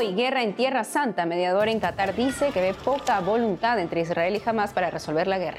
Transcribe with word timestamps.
Hoy, 0.00 0.14
guerra 0.14 0.44
en 0.44 0.54
Tierra 0.54 0.84
Santa. 0.84 1.26
Mediador 1.26 1.68
en 1.68 1.80
Qatar 1.80 2.14
dice 2.14 2.52
que 2.52 2.60
ve 2.60 2.72
poca 2.72 3.18
voluntad 3.18 3.80
entre 3.80 4.02
Israel 4.02 4.36
y 4.36 4.48
Hamas 4.48 4.72
para 4.72 4.90
resolver 4.90 5.26
la 5.26 5.38
guerra. 5.38 5.58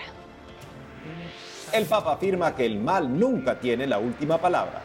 El 1.74 1.86
Papa 1.86 2.14
afirma 2.14 2.56
que 2.56 2.66
el 2.66 2.80
mal 2.80 3.20
nunca 3.20 3.60
tiene 3.60 3.86
la 3.86 4.00
última 4.00 4.38
palabra. 4.38 4.82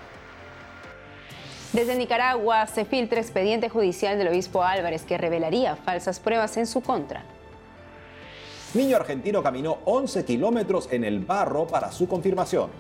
Desde 1.73 1.95
Nicaragua 1.95 2.67
se 2.67 2.85
filtra 2.85 3.21
expediente 3.21 3.69
judicial 3.69 4.19
del 4.19 4.27
obispo 4.27 4.65
Álvarez 4.65 5.05
que 5.05 5.19
revelaría 5.19 5.77
falsas 5.77 6.19
pruebas 6.19 6.57
en 6.57 6.67
su 6.67 6.81
contra. 6.81 7.23
Niño 8.75 8.97
argentino 8.97 9.41
caminó 9.41 9.79
11 9.85 10.25
kilómetros 10.25 10.89
en 10.91 11.05
el 11.05 11.21
barro 11.21 11.69
para 11.69 11.93
su 11.93 12.09
confirmación. 12.09 12.71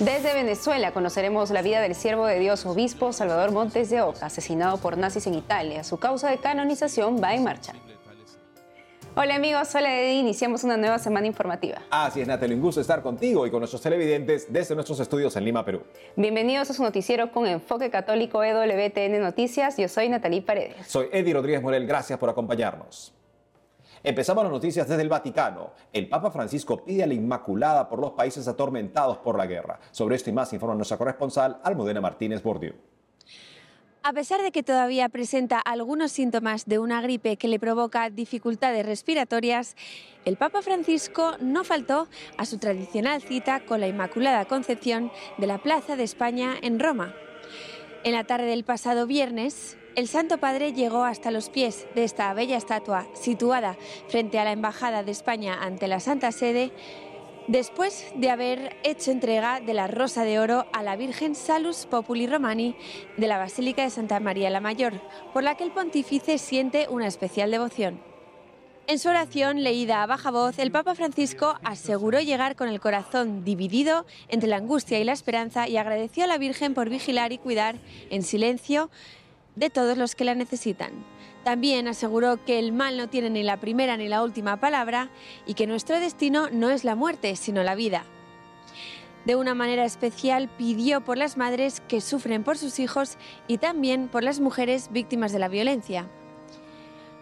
Desde 0.00 0.32
Venezuela 0.32 0.92
conoceremos 0.92 1.50
la 1.50 1.60
vida 1.60 1.82
del 1.82 1.94
siervo 1.94 2.24
de 2.24 2.38
Dios, 2.38 2.64
obispo 2.64 3.12
Salvador 3.12 3.52
Montes 3.52 3.90
de 3.90 4.00
Oca, 4.00 4.24
asesinado 4.24 4.78
por 4.78 4.96
nazis 4.96 5.26
en 5.26 5.34
Italia. 5.34 5.84
Su 5.84 5.98
causa 5.98 6.30
de 6.30 6.38
canonización 6.38 7.22
va 7.22 7.34
en 7.34 7.44
marcha. 7.44 7.74
Hola 9.14 9.34
amigos, 9.34 9.74
hola 9.74 10.00
Eddie, 10.00 10.20
iniciamos 10.20 10.64
una 10.64 10.78
nueva 10.78 10.98
semana 10.98 11.26
informativa. 11.26 11.82
Así 11.90 12.22
es, 12.22 12.26
Natalie, 12.26 12.56
un 12.56 12.62
gusto 12.62 12.80
estar 12.80 13.02
contigo 13.02 13.46
y 13.46 13.50
con 13.50 13.60
nuestros 13.60 13.82
televidentes 13.82 14.50
desde 14.50 14.74
nuestros 14.74 14.98
estudios 15.00 15.36
en 15.36 15.44
Lima, 15.44 15.66
Perú. 15.66 15.82
Bienvenidos 16.16 16.70
a 16.70 16.72
su 16.72 16.82
noticiero 16.82 17.30
con 17.30 17.46
enfoque 17.46 17.90
católico 17.90 18.42
EWTN 18.42 19.20
Noticias. 19.20 19.76
Yo 19.76 19.88
soy 19.88 20.08
Natalie 20.08 20.40
Paredes. 20.40 20.86
Soy 20.86 21.08
Eddie 21.12 21.34
Rodríguez 21.34 21.60
Morel, 21.60 21.86
gracias 21.86 22.18
por 22.18 22.30
acompañarnos. 22.30 23.12
Empezamos 24.02 24.42
las 24.44 24.52
noticias 24.52 24.88
desde 24.88 25.02
el 25.02 25.10
Vaticano. 25.10 25.72
El 25.92 26.08
Papa 26.08 26.30
Francisco 26.30 26.82
pide 26.82 27.02
a 27.02 27.06
la 27.06 27.12
Inmaculada 27.12 27.86
por 27.86 27.98
los 27.98 28.12
países 28.12 28.48
atormentados 28.48 29.18
por 29.18 29.36
la 29.36 29.46
guerra. 29.46 29.78
Sobre 29.90 30.16
esto 30.16 30.30
y 30.30 30.32
más 30.32 30.52
informa 30.54 30.74
nuestra 30.74 30.96
corresponsal 30.96 31.60
Almudena 31.62 32.00
Martínez 32.00 32.42
Bordiú. 32.42 32.72
A 34.02 34.14
pesar 34.14 34.40
de 34.40 34.50
que 34.52 34.62
todavía 34.62 35.10
presenta 35.10 35.60
algunos 35.60 36.12
síntomas 36.12 36.64
de 36.64 36.78
una 36.78 37.02
gripe 37.02 37.36
que 37.36 37.48
le 37.48 37.60
provoca 37.60 38.08
dificultades 38.08 38.86
respiratorias, 38.86 39.76
el 40.24 40.38
Papa 40.38 40.62
Francisco 40.62 41.36
no 41.38 41.64
faltó 41.64 42.08
a 42.38 42.46
su 42.46 42.56
tradicional 42.56 43.20
cita 43.20 43.60
con 43.66 43.80
la 43.80 43.88
Inmaculada 43.88 44.46
Concepción 44.46 45.12
de 45.36 45.46
la 45.46 45.58
Plaza 45.58 45.96
de 45.96 46.04
España 46.04 46.54
en 46.62 46.80
Roma. 46.80 47.14
En 48.02 48.12
la 48.12 48.24
tarde 48.24 48.46
del 48.46 48.64
pasado 48.64 49.06
viernes, 49.06 49.76
el 49.96 50.08
Santo 50.08 50.38
Padre 50.38 50.72
llegó 50.72 51.04
hasta 51.04 51.30
los 51.30 51.48
pies 51.48 51.86
de 51.94 52.04
esta 52.04 52.32
bella 52.34 52.56
estatua 52.56 53.06
situada 53.14 53.76
frente 54.08 54.38
a 54.38 54.44
la 54.44 54.52
Embajada 54.52 55.02
de 55.02 55.12
España 55.12 55.58
ante 55.60 55.88
la 55.88 56.00
Santa 56.00 56.32
Sede 56.32 56.72
después 57.48 58.06
de 58.14 58.30
haber 58.30 58.76
hecho 58.84 59.10
entrega 59.10 59.60
de 59.60 59.74
la 59.74 59.88
Rosa 59.88 60.24
de 60.24 60.38
Oro 60.38 60.66
a 60.72 60.82
la 60.82 60.96
Virgen 60.96 61.34
Salus 61.34 61.86
Populi 61.86 62.26
Romani 62.26 62.76
de 63.16 63.26
la 63.26 63.38
Basílica 63.38 63.82
de 63.82 63.90
Santa 63.90 64.20
María 64.20 64.50
la 64.50 64.60
Mayor, 64.60 64.94
por 65.32 65.42
la 65.42 65.56
que 65.56 65.64
el 65.64 65.72
pontífice 65.72 66.38
siente 66.38 66.86
una 66.88 67.08
especial 67.08 67.50
devoción. 67.50 68.00
En 68.86 68.98
su 68.98 69.08
oración, 69.08 69.62
leída 69.62 70.02
a 70.02 70.06
baja 70.06 70.32
voz, 70.32 70.58
el 70.58 70.72
Papa 70.72 70.96
Francisco 70.96 71.58
aseguró 71.62 72.20
llegar 72.20 72.56
con 72.56 72.68
el 72.68 72.80
corazón 72.80 73.44
dividido 73.44 74.04
entre 74.28 74.48
la 74.48 74.56
angustia 74.56 74.98
y 74.98 75.04
la 75.04 75.12
esperanza 75.12 75.68
y 75.68 75.76
agradeció 75.76 76.24
a 76.24 76.26
la 76.26 76.38
Virgen 76.38 76.74
por 76.74 76.88
vigilar 76.88 77.32
y 77.32 77.38
cuidar 77.38 77.76
en 78.10 78.24
silencio 78.24 78.90
de 79.60 79.70
todos 79.70 79.96
los 79.96 80.16
que 80.16 80.24
la 80.24 80.34
necesitan. 80.34 80.90
También 81.44 81.86
aseguró 81.86 82.42
que 82.44 82.58
el 82.58 82.72
mal 82.72 82.96
no 82.96 83.08
tiene 83.08 83.30
ni 83.30 83.42
la 83.42 83.58
primera 83.58 83.96
ni 83.96 84.08
la 84.08 84.22
última 84.22 84.58
palabra 84.58 85.10
y 85.46 85.54
que 85.54 85.66
nuestro 85.66 86.00
destino 86.00 86.48
no 86.50 86.70
es 86.70 86.82
la 86.82 86.96
muerte, 86.96 87.36
sino 87.36 87.62
la 87.62 87.74
vida. 87.74 88.04
De 89.26 89.36
una 89.36 89.54
manera 89.54 89.84
especial 89.84 90.48
pidió 90.48 91.02
por 91.02 91.18
las 91.18 91.36
madres 91.36 91.82
que 91.88 92.00
sufren 92.00 92.42
por 92.42 92.56
sus 92.56 92.78
hijos 92.78 93.18
y 93.46 93.58
también 93.58 94.08
por 94.08 94.24
las 94.24 94.40
mujeres 94.40 94.90
víctimas 94.92 95.30
de 95.30 95.38
la 95.38 95.48
violencia. 95.48 96.08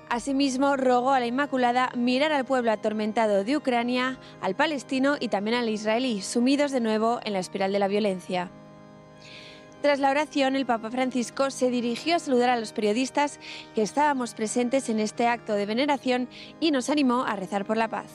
Asimismo, 0.09 0.77
rogó 0.77 1.11
a 1.11 1.21
la 1.21 1.27
Inmaculada 1.27 1.91
mirar 1.97 2.33
al 2.33 2.45
pueblo 2.45 2.71
atormentado 2.71 3.45
de 3.45 3.57
Ucrania, 3.57 4.19
al 4.41 4.55
palestino 4.55 5.17
y 5.19 5.29
también 5.29 5.57
al 5.57 5.69
israelí, 5.69 6.23
sumidos 6.23 6.71
de 6.71 6.81
nuevo 6.81 7.21
en 7.25 7.35
la 7.35 7.41
espiral 7.41 7.73
de 7.73 7.79
la 7.81 7.89
violencia. 7.89 8.51
Tras 9.81 10.01
la 10.01 10.11
oración, 10.11 10.57
el 10.57 10.67
Papa 10.67 10.91
Francisco 10.91 11.51
se 11.51 11.71
dirigió 11.71 12.17
a 12.17 12.19
saludar 12.19 12.51
a 12.51 12.59
los 12.59 12.73
periodistas 12.73 13.39
que 13.77 13.83
estábamos 13.83 14.35
presentes 14.35 14.89
en 14.89 14.99
este 14.99 15.29
acto 15.29 15.53
de 15.53 15.67
veneración 15.67 16.29
y 16.59 16.73
nos 16.73 16.91
animó 16.91 17.25
a 17.25 17.37
rezar 17.37 17.65
por 17.65 17.77
la 17.77 17.89
paz. 17.89 18.11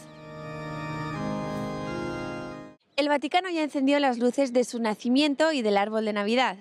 El 2.97 3.07
Vaticano 3.07 3.50
ya 3.50 3.63
encendió 3.63 4.00
las 4.00 4.19
luces 4.19 4.51
de 4.51 4.66
su 4.66 4.79
nacimiento 4.79 5.53
y 5.53 5.62
del 5.62 5.78
árbol 5.78 6.06
de 6.06 6.13
Navidad. 6.13 6.57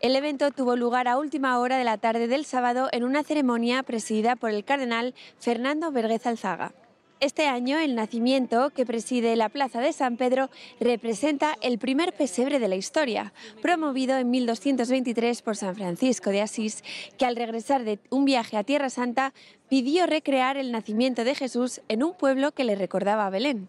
El 0.00 0.14
evento 0.14 0.50
tuvo 0.52 0.76
lugar 0.76 1.08
a 1.08 1.18
última 1.18 1.58
hora 1.58 1.76
de 1.76 1.84
la 1.84 1.98
tarde 1.98 2.28
del 2.28 2.44
sábado 2.44 2.88
en 2.92 3.04
una 3.04 3.24
ceremonia 3.24 3.82
presidida 3.82 4.36
por 4.36 4.50
el 4.50 4.64
cardenal 4.64 5.14
Fernando 5.40 5.90
Vergez 5.90 6.24
Alzaga. 6.26 6.72
Este 7.20 7.48
año 7.48 7.78
el 7.80 7.96
nacimiento 7.96 8.70
que 8.70 8.86
preside 8.86 9.34
la 9.34 9.48
Plaza 9.48 9.80
de 9.80 9.92
San 9.92 10.16
Pedro 10.16 10.50
representa 10.78 11.56
el 11.62 11.78
primer 11.78 12.12
pesebre 12.12 12.60
de 12.60 12.68
la 12.68 12.76
historia, 12.76 13.32
promovido 13.60 14.16
en 14.18 14.30
1223 14.30 15.42
por 15.42 15.56
San 15.56 15.74
Francisco 15.74 16.30
de 16.30 16.42
Asís, 16.42 16.84
que 17.18 17.26
al 17.26 17.34
regresar 17.34 17.82
de 17.82 17.98
un 18.10 18.24
viaje 18.24 18.56
a 18.56 18.62
Tierra 18.62 18.88
Santa 18.88 19.34
pidió 19.68 20.06
recrear 20.06 20.56
el 20.58 20.70
nacimiento 20.70 21.24
de 21.24 21.34
Jesús 21.34 21.80
en 21.88 22.04
un 22.04 22.14
pueblo 22.14 22.52
que 22.52 22.62
le 22.62 22.76
recordaba 22.76 23.26
a 23.26 23.30
Belén. 23.30 23.68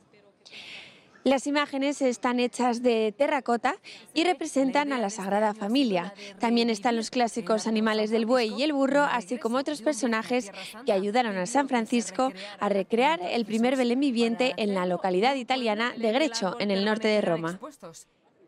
Las 1.25 1.47
imágenes 1.47 2.01
están 2.01 2.39
hechas 2.39 2.81
de 2.81 3.13
terracota 3.17 3.75
y 4.13 4.23
representan 4.23 4.93
a 4.93 4.99
la 4.99 5.09
Sagrada 5.09 5.53
Familia. 5.53 6.13
También 6.39 6.69
están 6.69 6.95
los 6.95 7.09
clásicos 7.09 7.67
animales 7.67 8.09
del 8.09 8.25
buey 8.25 8.53
y 8.53 8.63
el 8.63 8.71
burro, 8.71 9.03
así 9.03 9.37
como 9.37 9.57
otros 9.57 9.81
personajes 9.81 10.51
que 10.85 10.93
ayudaron 10.93 11.37
a 11.37 11.45
San 11.45 11.67
Francisco 11.67 12.31
a 12.59 12.69
recrear 12.69 13.19
el 13.21 13.45
primer 13.45 13.75
Belén 13.75 13.99
viviente 13.99 14.53
en 14.57 14.73
la 14.73 14.85
localidad 14.85 15.35
italiana 15.35 15.93
de 15.97 16.11
Grecho, 16.13 16.55
en 16.59 16.71
el 16.71 16.85
norte 16.85 17.09
de 17.09 17.21
Roma. 17.21 17.59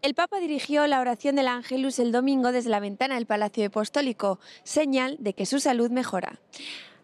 El 0.01 0.15
Papa 0.15 0.39
dirigió 0.39 0.87
la 0.87 0.99
oración 0.99 1.35
del 1.35 1.47
Ángelus 1.47 1.99
el 1.99 2.11
domingo 2.11 2.51
desde 2.51 2.71
la 2.71 2.79
ventana 2.79 3.15
del 3.15 3.27
Palacio 3.27 3.67
Apostólico, 3.67 4.39
señal 4.63 5.17
de 5.19 5.33
que 5.33 5.45
su 5.45 5.59
salud 5.59 5.91
mejora. 5.91 6.39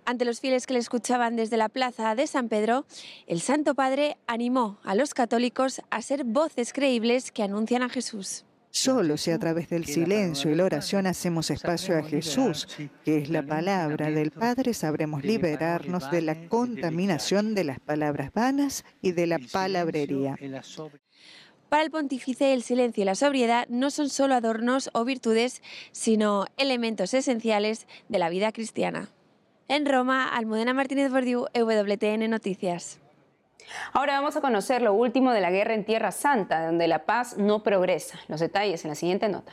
Ante 0.07 0.23
los 0.23 0.39
fieles 0.39 0.65
que 0.65 0.71
le 0.71 0.79
escuchaban 0.79 1.35
desde 1.35 1.57
la 1.57 1.67
plaza 1.67 2.15
de 2.15 2.27
San 2.27 2.47
Pedro, 2.47 2.85
el 3.27 3.41
Santo 3.41 3.75
Padre 3.75 4.15
animó 4.25 4.79
a 4.85 4.95
los 4.95 5.13
católicos 5.13 5.81
a 5.89 6.01
ser 6.01 6.23
voces 6.23 6.71
creíbles 6.71 7.29
que 7.29 7.43
anuncian 7.43 7.83
a 7.83 7.89
Jesús. 7.89 8.45
Solo 8.69 9.17
si 9.17 9.31
a 9.31 9.37
través 9.37 9.67
del 9.67 9.83
silencio 9.83 10.49
y 10.49 10.55
la 10.55 10.63
oración 10.63 11.07
hacemos 11.07 11.51
espacio 11.51 11.97
a 11.97 12.03
Jesús, 12.03 12.69
que 13.03 13.17
es 13.17 13.29
la 13.29 13.45
palabra 13.45 14.09
del 14.09 14.31
Padre, 14.31 14.73
sabremos 14.73 15.25
liberarnos 15.25 16.09
de 16.09 16.21
la 16.21 16.47
contaminación 16.47 17.53
de 17.53 17.65
las 17.65 17.81
palabras 17.81 18.31
vanas 18.31 18.85
y 19.01 19.11
de 19.11 19.27
la 19.27 19.39
palabrería. 19.51 20.37
Para 21.67 21.83
el 21.83 21.91
pontífice, 21.91 22.53
el 22.53 22.63
silencio 22.63 23.01
y 23.01 23.05
la 23.05 23.15
sobriedad 23.15 23.67
no 23.67 23.91
son 23.91 24.09
solo 24.09 24.35
adornos 24.35 24.89
o 24.93 25.03
virtudes, 25.03 25.61
sino 25.91 26.45
elementos 26.55 27.13
esenciales 27.13 27.87
de 28.07 28.19
la 28.19 28.29
vida 28.29 28.53
cristiana. 28.53 29.09
En 29.69 29.85
Roma, 29.85 30.29
Almudena 30.29 30.73
Martínez 30.73 31.11
Bordiú, 31.11 31.47
EWTN 31.53 32.29
Noticias. 32.29 32.99
Ahora 33.91 34.13
vamos 34.13 34.37
a 34.37 34.41
conocer 34.41 34.81
lo 34.81 34.93
último 34.93 35.33
de 35.33 35.41
la 35.41 35.51
guerra 35.51 35.73
en 35.73 35.83
Tierra 35.83 36.11
Santa, 36.13 36.65
donde 36.65 36.87
la 36.87 37.05
paz 37.05 37.37
no 37.37 37.63
progresa. 37.63 38.17
Los 38.29 38.39
detalles 38.39 38.85
en 38.85 38.89
la 38.89 38.95
siguiente 38.95 39.27
nota. 39.27 39.51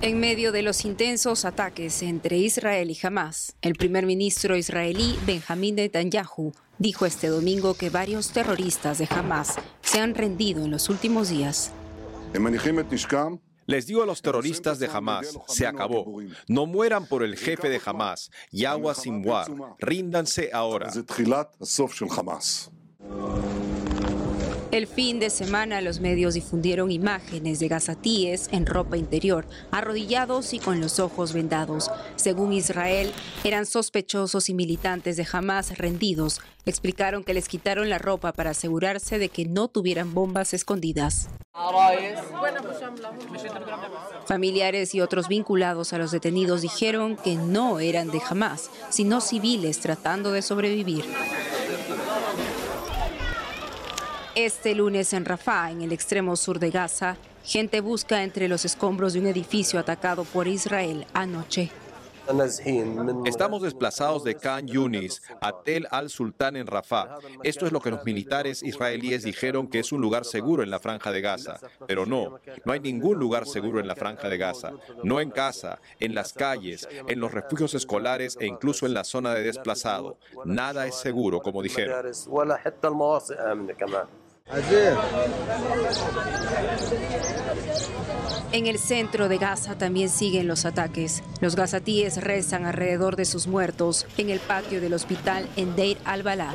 En 0.00 0.18
medio 0.18 0.50
de 0.50 0.62
los 0.62 0.86
intensos 0.86 1.44
ataques 1.44 2.02
entre 2.02 2.38
Israel 2.38 2.90
y 2.90 2.98
Hamas, 3.06 3.54
el 3.60 3.74
primer 3.74 4.06
ministro 4.06 4.56
israelí 4.56 5.18
Benjamín 5.26 5.76
Netanyahu 5.76 6.52
dijo 6.78 7.04
este 7.04 7.28
domingo 7.28 7.74
que 7.74 7.90
varios 7.90 8.32
terroristas 8.32 8.96
de 8.98 9.06
Hamas 9.10 9.56
se 9.82 10.00
han 10.00 10.14
rendido 10.14 10.64
en 10.64 10.70
los 10.70 10.88
últimos 10.88 11.28
días. 11.28 11.70
Les 13.66 13.86
digo 13.86 14.02
a 14.02 14.06
los 14.06 14.22
terroristas 14.22 14.78
de 14.78 14.86
Hamas, 14.86 15.38
se 15.46 15.66
acabó. 15.66 16.20
No 16.48 16.66
mueran 16.66 17.06
por 17.06 17.22
el 17.22 17.36
jefe 17.36 17.68
de 17.68 17.80
Hamas, 17.84 18.30
Yahweh 18.50 18.94
Sinwar. 18.94 19.50
Ríndanse 19.78 20.50
ahora. 20.52 20.90
El 24.72 24.86
fin 24.86 25.20
de 25.20 25.28
semana 25.28 25.82
los 25.82 26.00
medios 26.00 26.32
difundieron 26.32 26.90
imágenes 26.90 27.58
de 27.58 27.68
gazatíes 27.68 28.48
en 28.52 28.64
ropa 28.64 28.96
interior, 28.96 29.44
arrodillados 29.70 30.54
y 30.54 30.58
con 30.58 30.80
los 30.80 30.98
ojos 30.98 31.34
vendados. 31.34 31.90
Según 32.16 32.54
Israel, 32.54 33.12
eran 33.44 33.66
sospechosos 33.66 34.48
y 34.48 34.54
militantes 34.54 35.18
de 35.18 35.26
Hamas 35.30 35.76
rendidos. 35.76 36.40
Explicaron 36.64 37.22
que 37.22 37.34
les 37.34 37.48
quitaron 37.48 37.90
la 37.90 37.98
ropa 37.98 38.32
para 38.32 38.52
asegurarse 38.52 39.18
de 39.18 39.28
que 39.28 39.44
no 39.44 39.68
tuvieran 39.68 40.14
bombas 40.14 40.54
escondidas. 40.54 41.28
Familiares 44.24 44.94
y 44.94 45.02
otros 45.02 45.28
vinculados 45.28 45.92
a 45.92 45.98
los 45.98 46.12
detenidos 46.12 46.62
dijeron 46.62 47.16
que 47.16 47.36
no 47.36 47.78
eran 47.78 48.10
de 48.10 48.22
Hamas, 48.26 48.70
sino 48.88 49.20
civiles 49.20 49.80
tratando 49.80 50.32
de 50.32 50.40
sobrevivir. 50.40 51.04
Este 54.34 54.74
lunes 54.74 55.12
en 55.12 55.24
Rafah, 55.24 55.70
en 55.70 55.82
el 55.82 55.92
extremo 55.92 56.36
sur 56.36 56.58
de 56.58 56.70
Gaza, 56.70 57.16
Gente 57.44 57.80
busca 57.80 58.22
entre 58.22 58.48
los 58.48 58.64
escombros 58.64 59.14
de 59.14 59.20
un 59.20 59.26
edificio 59.26 59.80
atacado 59.80 60.24
por 60.24 60.46
Israel 60.46 61.06
anoche. 61.12 61.70
Estamos 63.24 63.62
desplazados 63.62 64.22
de 64.22 64.36
Khan 64.36 64.68
Yunis 64.68 65.20
a 65.40 65.60
Tel 65.64 65.88
al-Sultán 65.90 66.54
en 66.54 66.68
Rafah. 66.68 67.18
Esto 67.42 67.66
es 67.66 67.72
lo 67.72 67.80
que 67.80 67.90
los 67.90 68.04
militares 68.04 68.62
israelíes 68.62 69.24
dijeron 69.24 69.66
que 69.66 69.80
es 69.80 69.90
un 69.90 70.00
lugar 70.00 70.24
seguro 70.24 70.62
en 70.62 70.70
la 70.70 70.78
franja 70.78 71.10
de 71.10 71.20
Gaza. 71.20 71.58
Pero 71.88 72.06
no, 72.06 72.38
no 72.64 72.72
hay 72.72 72.78
ningún 72.78 73.18
lugar 73.18 73.44
seguro 73.44 73.80
en 73.80 73.88
la 73.88 73.96
franja 73.96 74.28
de 74.28 74.38
Gaza. 74.38 74.70
No 75.02 75.20
en 75.20 75.32
casa, 75.32 75.80
en 75.98 76.14
las 76.14 76.32
calles, 76.32 76.88
en 77.08 77.18
los 77.18 77.32
refugios 77.32 77.74
escolares 77.74 78.38
e 78.38 78.46
incluso 78.46 78.86
en 78.86 78.94
la 78.94 79.02
zona 79.02 79.34
de 79.34 79.42
desplazado. 79.42 80.16
Nada 80.44 80.86
es 80.86 80.94
seguro, 80.94 81.40
como 81.40 81.60
dijeron. 81.60 82.06
En 88.52 88.66
el 88.66 88.78
centro 88.78 89.30
de 89.30 89.38
Gaza 89.38 89.78
también 89.78 90.10
siguen 90.10 90.46
los 90.46 90.66
ataques. 90.66 91.22
Los 91.40 91.56
gazatíes 91.56 92.22
rezan 92.22 92.66
alrededor 92.66 93.16
de 93.16 93.24
sus 93.24 93.46
muertos 93.46 94.06
en 94.18 94.28
el 94.28 94.40
patio 94.40 94.82
del 94.82 94.92
hospital 94.92 95.48
en 95.56 95.74
Deir 95.74 95.96
al-Balá. 96.04 96.52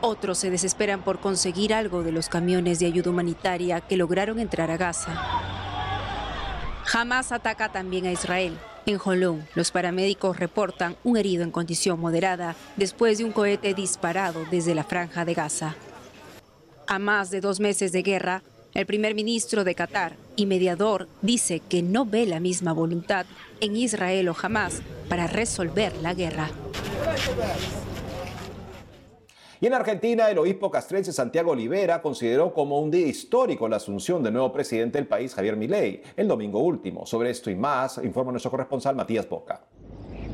Otros 0.00 0.38
se 0.38 0.50
desesperan 0.50 1.02
por 1.02 1.18
conseguir 1.18 1.74
algo 1.74 2.04
de 2.04 2.12
los 2.12 2.28
camiones 2.28 2.78
de 2.78 2.86
ayuda 2.86 3.10
humanitaria 3.10 3.80
que 3.80 3.96
lograron 3.96 4.38
entrar 4.38 4.70
a 4.70 4.76
Gaza. 4.76 5.12
Hamas 6.92 7.32
ataca 7.32 7.72
también 7.72 8.06
a 8.06 8.12
Israel. 8.12 8.56
En 8.86 9.00
Holón, 9.04 9.44
los 9.56 9.72
paramédicos 9.72 10.38
reportan 10.38 10.96
un 11.02 11.16
herido 11.16 11.42
en 11.42 11.50
condición 11.50 11.98
moderada 11.98 12.54
después 12.76 13.18
de 13.18 13.24
un 13.24 13.32
cohete 13.32 13.74
disparado 13.74 14.44
desde 14.48 14.76
la 14.76 14.84
franja 14.84 15.24
de 15.24 15.34
Gaza. 15.34 15.74
A 16.86 17.00
más 17.00 17.32
de 17.32 17.40
dos 17.40 17.58
meses 17.58 17.90
de 17.90 18.02
guerra, 18.02 18.44
el 18.74 18.86
primer 18.86 19.16
ministro 19.16 19.64
de 19.64 19.74
Qatar 19.74 20.14
y 20.36 20.46
mediador 20.46 21.08
dice 21.20 21.60
que 21.68 21.82
no 21.82 22.06
ve 22.06 22.26
la 22.26 22.38
misma 22.38 22.72
voluntad 22.72 23.26
en 23.60 23.74
Israel 23.74 24.28
o 24.28 24.36
Hamas 24.40 24.82
para 25.08 25.26
resolver 25.26 25.92
la 26.00 26.14
guerra. 26.14 26.48
Y 29.58 29.66
en 29.66 29.72
Argentina, 29.72 30.30
el 30.30 30.36
obispo 30.36 30.70
castrense 30.70 31.14
Santiago 31.14 31.52
Olivera 31.52 32.02
consideró 32.02 32.52
como 32.52 32.78
un 32.78 32.90
día 32.90 33.06
histórico 33.06 33.66
la 33.68 33.76
asunción 33.76 34.22
del 34.22 34.34
nuevo 34.34 34.52
presidente 34.52 34.98
del 34.98 35.06
país, 35.06 35.34
Javier 35.34 35.56
Milei, 35.56 36.02
el 36.14 36.28
domingo 36.28 36.58
último. 36.58 37.06
Sobre 37.06 37.30
esto 37.30 37.50
y 37.50 37.56
más, 37.56 37.98
informa 38.04 38.32
nuestro 38.32 38.50
corresponsal 38.50 38.94
Matías 38.94 39.26
Boca. 39.26 39.62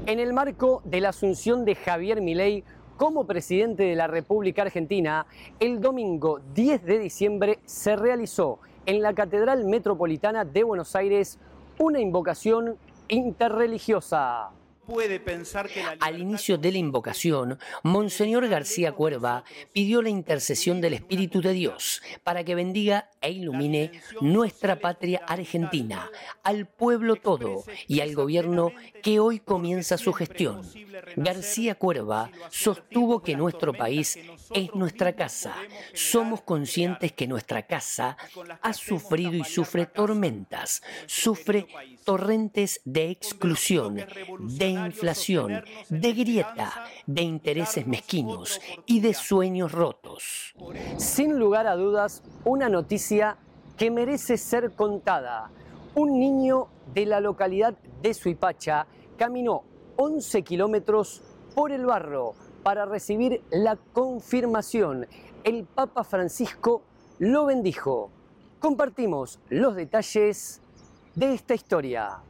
En 0.06 0.18
el 0.18 0.32
marco 0.32 0.82
de 0.84 1.00
la 1.00 1.10
asunción 1.10 1.64
de 1.64 1.76
Javier 1.76 2.20
Milei 2.20 2.64
como 2.96 3.24
presidente 3.24 3.84
de 3.84 3.94
la 3.94 4.08
República 4.08 4.62
Argentina, 4.62 5.26
el 5.60 5.80
domingo 5.80 6.40
10 6.54 6.84
de 6.84 6.98
diciembre 6.98 7.58
se 7.64 7.94
realizó 7.94 8.58
en 8.86 9.02
la 9.02 9.14
Catedral 9.14 9.64
Metropolitana 9.64 10.44
de 10.44 10.64
Buenos 10.64 10.96
Aires 10.96 11.38
una 11.78 12.00
invocación 12.00 12.76
interreligiosa 13.06 14.50
puede 14.86 15.20
pensar 15.20 15.68
que 15.68 15.82
Al 16.00 16.20
inicio 16.20 16.58
de 16.58 16.72
la 16.72 16.78
invocación, 16.78 17.58
Monseñor 17.82 18.48
García 18.48 18.92
Cuerva 18.92 19.44
pidió 19.72 20.02
la 20.02 20.08
intercesión 20.08 20.80
del 20.80 20.94
Espíritu 20.94 21.40
de 21.40 21.52
Dios 21.52 22.02
para 22.24 22.44
que 22.44 22.54
bendiga 22.54 23.10
e 23.20 23.30
ilumine 23.30 23.92
nuestra 24.20 24.80
patria 24.80 25.22
argentina, 25.26 26.10
al 26.42 26.66
pueblo 26.66 27.16
todo 27.16 27.64
y 27.86 28.00
al 28.00 28.14
gobierno 28.14 28.72
que 29.02 29.20
hoy 29.20 29.40
comienza 29.40 29.98
su 29.98 30.12
gestión. 30.12 30.62
García 31.16 31.74
Cuerva 31.74 32.30
sostuvo 32.50 33.22
que 33.22 33.36
nuestro 33.36 33.72
país 33.72 34.18
es 34.54 34.74
nuestra 34.74 35.14
casa. 35.14 35.54
Somos 35.94 36.42
conscientes 36.42 37.12
que 37.12 37.26
nuestra 37.26 37.66
casa 37.66 38.16
ha 38.60 38.72
sufrido 38.72 39.34
y 39.34 39.44
sufre 39.44 39.86
tormentas, 39.86 40.82
sufre 41.06 41.66
torrentes 42.04 42.80
de 42.84 43.10
exclusión, 43.10 43.96
de 43.96 44.71
inflación, 44.72 45.64
de 45.88 46.12
grieta, 46.12 46.72
de 47.06 47.22
intereses 47.22 47.86
mezquinos 47.86 48.60
y 48.86 49.00
de 49.00 49.14
sueños 49.14 49.72
rotos. 49.72 50.54
Sin 50.96 51.38
lugar 51.38 51.66
a 51.66 51.76
dudas, 51.76 52.22
una 52.44 52.68
noticia 52.68 53.36
que 53.76 53.90
merece 53.90 54.36
ser 54.36 54.72
contada. 54.72 55.50
Un 55.94 56.18
niño 56.18 56.68
de 56.94 57.06
la 57.06 57.20
localidad 57.20 57.74
de 58.02 58.14
Suipacha 58.14 58.86
caminó 59.16 59.64
11 59.96 60.42
kilómetros 60.42 61.22
por 61.54 61.72
el 61.72 61.84
barro 61.86 62.34
para 62.62 62.86
recibir 62.86 63.42
la 63.50 63.76
confirmación. 63.76 65.06
El 65.44 65.64
Papa 65.64 66.04
Francisco 66.04 66.82
lo 67.18 67.46
bendijo. 67.46 68.10
Compartimos 68.58 69.38
los 69.48 69.74
detalles 69.74 70.60
de 71.14 71.34
esta 71.34 71.54
historia. 71.54 72.20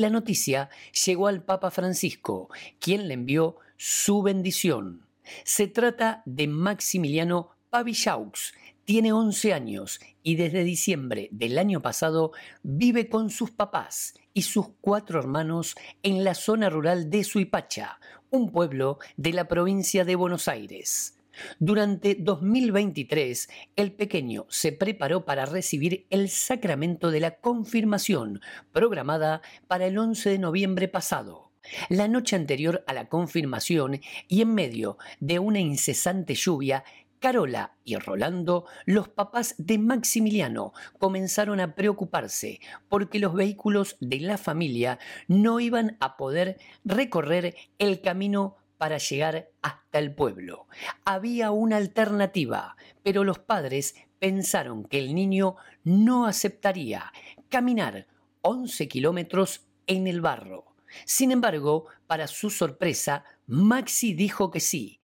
La 0.00 0.08
noticia 0.08 0.70
llegó 1.04 1.26
al 1.26 1.42
Papa 1.44 1.70
Francisco, 1.70 2.48
quien 2.78 3.06
le 3.06 3.12
envió 3.12 3.56
su 3.76 4.22
bendición. 4.22 5.04
Se 5.44 5.66
trata 5.66 6.22
de 6.24 6.46
Maximiliano 6.46 7.50
Pavillaux. 7.68 8.54
Tiene 8.86 9.12
11 9.12 9.52
años 9.52 10.00
y 10.22 10.36
desde 10.36 10.64
diciembre 10.64 11.28
del 11.32 11.58
año 11.58 11.82
pasado 11.82 12.32
vive 12.62 13.10
con 13.10 13.28
sus 13.28 13.50
papás 13.50 14.14
y 14.32 14.40
sus 14.40 14.68
cuatro 14.80 15.18
hermanos 15.18 15.76
en 16.02 16.24
la 16.24 16.34
zona 16.34 16.70
rural 16.70 17.10
de 17.10 17.22
Suipacha, 17.22 18.00
un 18.30 18.52
pueblo 18.52 19.00
de 19.18 19.34
la 19.34 19.48
provincia 19.48 20.06
de 20.06 20.16
Buenos 20.16 20.48
Aires. 20.48 21.19
Durante 21.58 22.16
2023, 22.18 23.48
el 23.76 23.92
pequeño 23.92 24.46
se 24.48 24.72
preparó 24.72 25.24
para 25.24 25.46
recibir 25.46 26.06
el 26.10 26.28
sacramento 26.28 27.10
de 27.10 27.20
la 27.20 27.36
confirmación, 27.40 28.40
programada 28.72 29.42
para 29.66 29.86
el 29.86 29.98
11 29.98 30.30
de 30.30 30.38
noviembre 30.38 30.88
pasado. 30.88 31.50
La 31.88 32.08
noche 32.08 32.36
anterior 32.36 32.84
a 32.86 32.94
la 32.94 33.08
confirmación 33.08 34.00
y 34.28 34.40
en 34.40 34.54
medio 34.54 34.96
de 35.20 35.38
una 35.38 35.60
incesante 35.60 36.34
lluvia, 36.34 36.84
Carola 37.20 37.76
y 37.84 37.96
Rolando, 37.96 38.64
los 38.86 39.08
papás 39.08 39.54
de 39.58 39.76
Maximiliano, 39.76 40.72
comenzaron 40.98 41.60
a 41.60 41.74
preocuparse 41.74 42.60
porque 42.88 43.18
los 43.18 43.34
vehículos 43.34 43.98
de 44.00 44.20
la 44.20 44.38
familia 44.38 44.98
no 45.28 45.60
iban 45.60 45.98
a 46.00 46.16
poder 46.16 46.58
recorrer 46.82 47.54
el 47.78 48.00
camino 48.00 48.56
para 48.80 48.96
llegar 48.96 49.50
hasta 49.60 49.98
el 49.98 50.14
pueblo. 50.14 50.66
Había 51.04 51.50
una 51.50 51.76
alternativa, 51.76 52.78
pero 53.02 53.24
los 53.24 53.38
padres 53.38 53.94
pensaron 54.18 54.84
que 54.84 54.98
el 54.98 55.14
niño 55.14 55.56
no 55.84 56.24
aceptaría 56.24 57.12
caminar 57.50 58.06
11 58.40 58.88
kilómetros 58.88 59.66
en 59.86 60.06
el 60.06 60.22
barro. 60.22 60.64
Sin 61.04 61.30
embargo, 61.30 61.88
para 62.06 62.26
su 62.26 62.48
sorpresa, 62.48 63.26
Maxi 63.46 64.14
dijo 64.14 64.50
que 64.50 64.60
sí. 64.60 65.02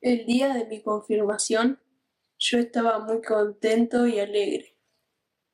El 0.00 0.24
día 0.24 0.54
de 0.54 0.64
mi 0.64 0.80
confirmación, 0.80 1.82
yo 2.38 2.56
estaba 2.56 2.98
muy 2.98 3.20
contento 3.20 4.06
y 4.06 4.20
alegre. 4.20 4.78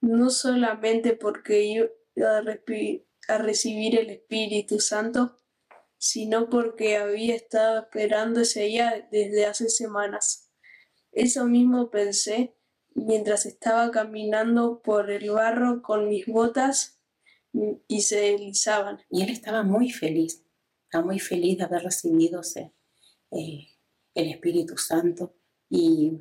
No 0.00 0.30
solamente 0.30 1.16
porque 1.16 1.64
iba 1.64 2.38
a, 2.38 3.38
recibir 3.38 3.98
el 3.98 4.10
Espíritu 4.10 4.78
Santo, 4.78 5.34
sino 6.04 6.50
porque 6.50 6.98
había 6.98 7.34
estado 7.34 7.80
esperando 7.80 8.42
ese 8.42 8.64
día 8.64 9.08
desde 9.10 9.46
hace 9.46 9.70
semanas. 9.70 10.50
Eso 11.12 11.46
mismo 11.46 11.90
pensé 11.90 12.54
mientras 12.94 13.46
estaba 13.46 13.90
caminando 13.90 14.82
por 14.82 15.10
el 15.10 15.30
barro 15.30 15.80
con 15.80 16.10
mis 16.10 16.26
botas 16.26 17.00
y 17.88 18.02
se 18.02 18.16
deslizaban. 18.20 19.00
Y 19.08 19.22
él 19.22 19.30
estaba 19.30 19.62
muy 19.62 19.90
feliz, 19.90 20.44
estaba 20.82 21.06
muy 21.06 21.20
feliz 21.20 21.56
de 21.56 21.64
haber 21.64 21.84
recibido 21.84 22.42
eh, 23.30 23.68
el 24.12 24.28
Espíritu 24.28 24.76
Santo 24.76 25.34
y, 25.70 26.20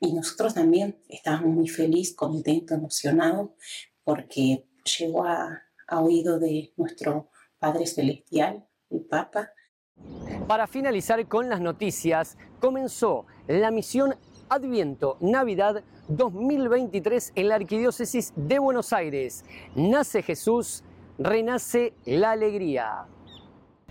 nosotros 0.00 0.54
también 0.54 1.00
estábamos 1.08 1.54
muy 1.54 1.68
felices, 1.68 2.16
contentos, 2.16 2.76
emocionados, 2.76 3.50
porque 4.02 4.66
llegó 4.98 5.24
a 5.24 5.62
oído 5.88 6.40
de 6.40 6.72
nuestro 6.76 7.30
Padre 7.58 7.86
Celestial 7.86 8.66
Papa. 9.08 9.50
Para 10.46 10.66
finalizar 10.66 11.26
con 11.28 11.48
las 11.48 11.60
noticias, 11.60 12.36
comenzó 12.60 13.26
la 13.46 13.70
misión 13.70 14.14
Adviento 14.48 15.16
Navidad 15.20 15.84
2023 16.08 17.32
en 17.36 17.48
la 17.48 17.54
Arquidiócesis 17.54 18.32
de 18.34 18.58
Buenos 18.58 18.92
Aires. 18.92 19.44
Nace 19.76 20.22
Jesús, 20.22 20.82
renace 21.18 21.94
la 22.04 22.32
alegría. 22.32 23.06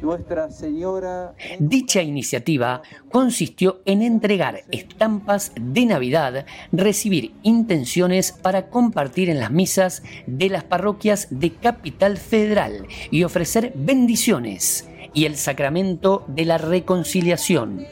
Nuestra 0.02 0.50
Señora. 0.50 1.34
Dicha 1.60 2.02
iniciativa 2.02 2.82
consistió 3.12 3.82
en 3.86 4.02
entregar 4.02 4.64
estampas 4.72 5.52
de 5.60 5.86
Navidad, 5.86 6.46
recibir 6.72 7.34
intenciones 7.44 8.32
para 8.32 8.70
compartir 8.70 9.30
en 9.30 9.40
las 9.40 9.52
misas 9.52 10.04
de 10.26 10.50
las 10.50 10.64
parroquias 10.64 11.28
de 11.32 11.54
Capital 11.54 12.18
Federal 12.18 12.88
y 13.12 13.24
ofrecer 13.24 13.74
bendiciones 13.76 14.89
y 15.14 15.26
el 15.26 15.36
sacramento 15.36 16.24
de 16.28 16.46
la 16.46 16.58
reconciliación. 16.58 17.86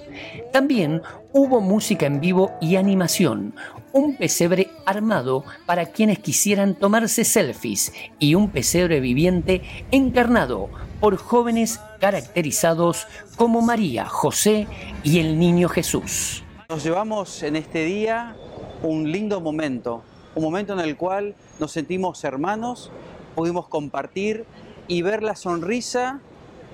También 0.51 1.01
hubo 1.33 1.61
música 1.61 2.05
en 2.05 2.19
vivo 2.19 2.51
y 2.61 2.75
animación, 2.75 3.53
un 3.93 4.15
pesebre 4.17 4.69
armado 4.85 5.43
para 5.65 5.87
quienes 5.87 6.19
quisieran 6.19 6.75
tomarse 6.75 7.23
selfies 7.23 7.93
y 8.19 8.35
un 8.35 8.49
pesebre 8.49 8.99
viviente 8.99 9.61
encarnado 9.91 10.69
por 10.99 11.17
jóvenes 11.17 11.79
caracterizados 11.99 13.07
como 13.35 13.61
María, 13.61 14.05
José 14.05 14.67
y 15.03 15.19
el 15.19 15.39
Niño 15.39 15.69
Jesús. 15.69 16.43
Nos 16.69 16.83
llevamos 16.83 17.43
en 17.43 17.55
este 17.55 17.85
día 17.85 18.35
un 18.83 19.11
lindo 19.11 19.41
momento, 19.41 20.03
un 20.35 20.43
momento 20.43 20.73
en 20.73 20.79
el 20.79 20.97
cual 20.97 21.35
nos 21.59 21.71
sentimos 21.71 22.23
hermanos, 22.23 22.91
pudimos 23.35 23.67
compartir 23.67 24.45
y 24.87 25.01
ver 25.01 25.23
la 25.23 25.35
sonrisa 25.35 26.19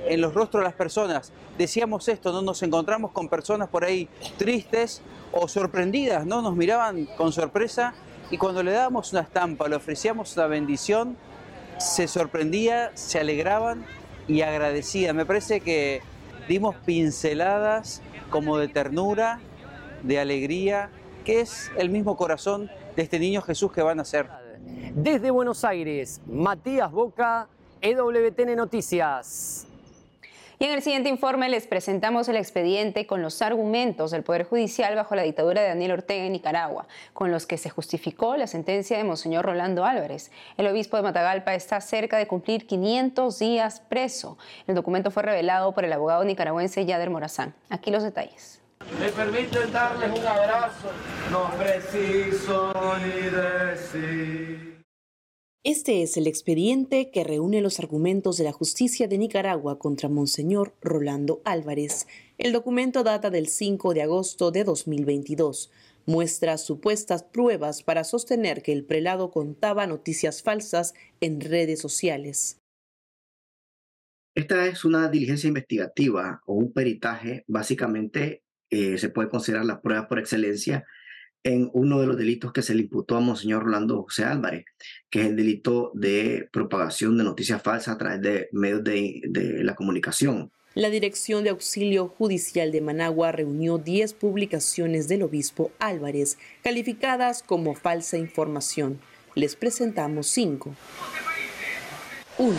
en 0.05 0.22
los 0.22 0.33
rostros 0.33 0.62
de 0.62 0.65
las 0.65 0.75
personas. 0.75 1.31
Decíamos 1.57 2.07
esto, 2.07 2.31
no 2.31 2.41
nos 2.41 2.63
encontramos 2.63 3.12
con 3.12 3.29
personas 3.29 3.69
por 3.69 3.86
ahí 3.86 4.10
tristes 4.38 5.01
o 5.31 5.48
sorprendidas, 5.48 6.25
¿no? 6.25 6.41
Nos 6.41 6.55
miraban 6.55 7.05
con 7.17 7.31
sorpresa 7.31 7.93
y 8.31 8.38
cuando 8.38 8.63
le 8.63 8.72
dábamos 8.72 9.12
una 9.12 9.22
estampa, 9.22 9.67
le 9.67 9.75
ofrecíamos 9.75 10.36
una 10.38 10.48
bendición, 10.48 11.17
se 11.77 12.07
sorprendía, 12.07 12.91
se 12.95 13.19
alegraban 13.19 13.86
y 14.27 14.41
agradecían. 14.41 15.15
Me 15.15 15.25
parece 15.25 15.60
que 15.62 16.01
dimos 16.48 16.75
pinceladas 16.86 18.01
como 18.29 18.57
de 18.57 18.67
ternura, 18.67 19.39
de 20.01 20.19
alegría, 20.19 20.89
que 21.25 21.41
es 21.41 21.72
el 21.77 21.89
mismo 21.89 22.17
corazón 22.17 22.69
de 22.95 23.03
este 23.03 23.19
niño 23.19 23.41
Jesús 23.41 23.72
que 23.72 23.81
van 23.81 24.00
a 24.00 24.05
ser. 24.05 24.27
Desde 24.95 25.31
Buenos 25.31 25.63
Aires, 25.63 26.22
Matías 26.25 26.91
Boca, 26.91 27.48
EWTN 27.81 28.55
Noticias. 28.55 29.67
Y 30.63 30.67
en 30.67 30.72
el 30.72 30.82
siguiente 30.82 31.10
informe 31.10 31.50
les 31.50 31.67
presentamos 31.67 32.29
el 32.29 32.38
expediente 32.38 33.05
con 33.05 33.22
los 33.22 33.41
argumentos 33.41 34.12
del 34.12 34.24
Poder 34.24 34.46
Judicial 34.46 34.96
bajo 34.96 35.13
la 35.13 35.24
dictadura 35.24 35.62
de 35.62 35.67
Daniel 35.67 35.91
Ortega 35.91 36.24
en 36.24 36.32
Nicaragua, 36.32 36.88
con 37.12 37.32
los 37.32 37.46
que 37.46 37.58
se 37.58 37.70
justificó 37.70 38.38
la 38.38 38.48
sentencia 38.48 38.96
de 38.98 39.03
Monseñor 39.03 39.43
Rolando 39.43 39.84
Álvarez. 39.84 40.32
El 40.55 40.67
obispo 40.67 40.96
de 40.96 41.03
Matagalpa 41.03 41.53
está 41.53 41.82
cerca 41.82 42.15
de 42.15 42.27
cumplir 42.27 42.65
500 42.65 43.38
días 43.39 43.82
preso. 43.82 44.38
El 44.65 44.75
documento 44.75 45.12
fue 45.12 45.24
revelado 45.24 45.74
por 45.74 45.84
el 45.84 45.91
abogado 45.91 46.24
nicaragüense 46.24 46.86
Yader 46.86 47.10
Morazán. 47.10 47.53
Aquí 47.70 47.91
los 47.91 48.01
detalles. 48.01 48.62
Me 49.01 49.10
permiten 49.10 49.70
darles 49.70 50.17
un 50.17 50.25
abrazo, 50.25 50.91
no 51.29 51.51
preciso 51.58 52.72
ni 53.03 53.29
decir. 53.29 54.73
Este 55.65 56.03
es 56.03 56.17
el 56.17 56.27
expediente 56.27 57.10
que 57.10 57.24
reúne 57.24 57.62
los 57.62 57.79
argumentos 57.79 58.36
de 58.36 58.43
la 58.43 58.51
justicia 58.51 59.08
de 59.08 59.17
Nicaragua 59.17 59.79
contra 59.79 60.10
Monseñor 60.10 60.75
Rolando 60.82 61.41
Álvarez. 61.46 62.05
El 62.38 62.51
documento 62.51 63.01
data 63.01 63.29
del 63.29 63.48
5 63.48 63.93
de 63.93 64.01
agosto 64.01 64.51
de 64.51 64.65
2022. 64.65 65.72
Muestra 66.05 66.58
supuestas 66.58 67.24
pruebas 67.24 67.82
para 67.82 68.03
sostener 68.03 68.62
que 68.62 68.74
el 68.74 68.84
prelado 68.84 69.32
contaba 69.32 69.88
noticias 69.88 70.43
falsas 70.43 70.96
en 71.22 71.39
redes 71.39 71.79
sociales. 71.79 72.60
Esta 74.36 74.67
es 74.67 74.84
una 74.84 75.08
diligencia 75.08 75.48
investigativa 75.48 76.41
o 76.46 76.55
un 76.55 76.74
peritaje. 76.74 77.46
Básicamente 77.48 78.43
eh, 78.70 78.98
se 78.98 79.08
puede 79.08 79.29
considerar 79.29 79.63
la 79.63 79.82
prueba 79.82 80.10
por 80.10 80.20
excelencia 80.20 80.86
en 81.43 81.69
uno 81.73 82.00
de 82.00 82.07
los 82.07 82.17
delitos 82.17 82.53
que 82.53 82.62
se 82.62 82.73
le 82.73 82.83
imputó 82.83 83.17
a 83.17 83.19
Monseñor 83.19 83.63
Rolando 83.63 84.03
José 84.03 84.23
Álvarez, 84.23 84.65
que 85.09 85.21
es 85.21 85.27
el 85.27 85.35
delito 85.35 85.91
de 85.93 86.47
propagación 86.51 87.17
de 87.17 87.23
noticias 87.23 87.62
falsas 87.62 87.95
a 87.95 87.97
través 87.97 88.21
de 88.21 88.50
medios 88.51 88.83
de, 88.83 89.21
de 89.27 89.63
la 89.63 89.75
comunicación. 89.75 90.51
La 90.75 90.89
Dirección 90.89 91.43
de 91.43 91.51
Auxilio 91.51 92.07
Judicial 92.07 92.71
de 92.71 92.81
Managua 92.81 93.31
reunió 93.31 93.77
10 93.77 94.13
publicaciones 94.13 95.07
del 95.07 95.21
obispo 95.21 95.71
Álvarez, 95.77 96.39
calificadas 96.63 97.43
como 97.43 97.75
falsa 97.75 98.17
información. 98.17 99.00
Les 99.35 99.55
presentamos 99.55 100.27
5. 100.27 100.75
1. 102.39 102.55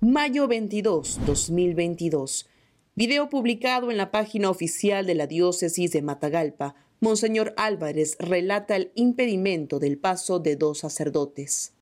Mayo 0.00 0.46
22, 0.46 1.20
2022. 1.26 2.48
Video 2.94 3.28
publicado 3.28 3.90
en 3.90 3.96
la 3.96 4.10
página 4.12 4.48
oficial 4.48 5.04
de 5.06 5.14
la 5.16 5.26
Diócesis 5.26 5.90
de 5.90 6.02
Matagalpa 6.02 6.76
Monseñor 7.02 7.54
Álvarez 7.56 8.18
relata 8.18 8.76
el 8.76 8.92
impedimento 8.94 9.78
del 9.78 9.96
paso 9.96 10.38
de 10.38 10.56
dos 10.56 10.80
sacerdotes. 10.80 11.72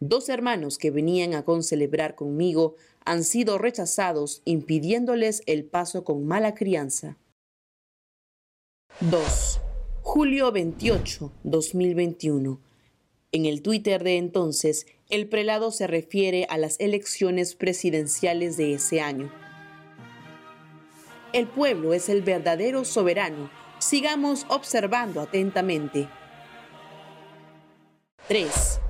Dos 0.00 0.28
hermanos 0.28 0.76
que 0.76 0.90
venían 0.90 1.34
a 1.34 1.44
concelebrar 1.44 2.16
conmigo 2.16 2.74
han 3.04 3.22
sido 3.22 3.58
rechazados 3.58 4.42
impidiéndoles 4.44 5.44
el 5.46 5.64
paso 5.64 6.02
con 6.02 6.26
mala 6.26 6.56
crianza. 6.56 7.16
2. 9.02 9.60
Julio 10.02 10.50
28, 10.50 11.32
2021. 11.44 12.60
En 13.30 13.46
el 13.46 13.62
Twitter 13.62 14.02
de 14.02 14.16
entonces, 14.16 14.86
el 15.10 15.28
prelado 15.28 15.70
se 15.70 15.86
refiere 15.86 16.44
a 16.50 16.58
las 16.58 16.80
elecciones 16.80 17.54
presidenciales 17.54 18.56
de 18.56 18.74
ese 18.74 19.00
año. 19.00 19.32
El 21.32 21.46
pueblo 21.46 21.94
es 21.94 22.08
el 22.08 22.22
verdadero 22.22 22.84
soberano 22.84 23.48
Sigamos 23.88 24.44
observando 24.50 25.18
atentamente. 25.22 26.10
3. 28.26 28.80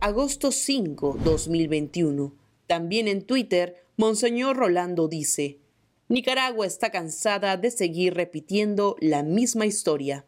Agosto 0.00 0.50
5, 0.50 1.18
2021. 1.22 2.34
También 2.66 3.06
en 3.06 3.24
Twitter, 3.24 3.84
Monseñor 3.96 4.56
Rolando 4.56 5.06
dice, 5.06 5.60
Nicaragua 6.08 6.66
está 6.66 6.90
cansada 6.90 7.56
de 7.56 7.70
seguir 7.70 8.14
repitiendo 8.14 8.96
la 8.98 9.22
misma 9.22 9.64
historia. 9.64 10.26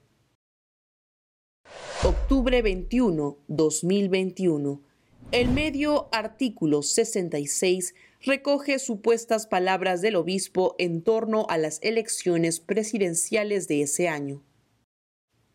Octubre 2.04 2.62
21, 2.62 3.36
2021. 3.48 4.89
El 5.32 5.52
medio 5.52 6.08
artículo 6.10 6.82
66 6.82 7.94
recoge 8.22 8.80
supuestas 8.80 9.46
palabras 9.46 10.02
del 10.02 10.16
obispo 10.16 10.74
en 10.80 11.02
torno 11.02 11.46
a 11.48 11.56
las 11.56 11.78
elecciones 11.82 12.58
presidenciales 12.58 13.68
de 13.68 13.82
ese 13.82 14.08
año. 14.08 14.42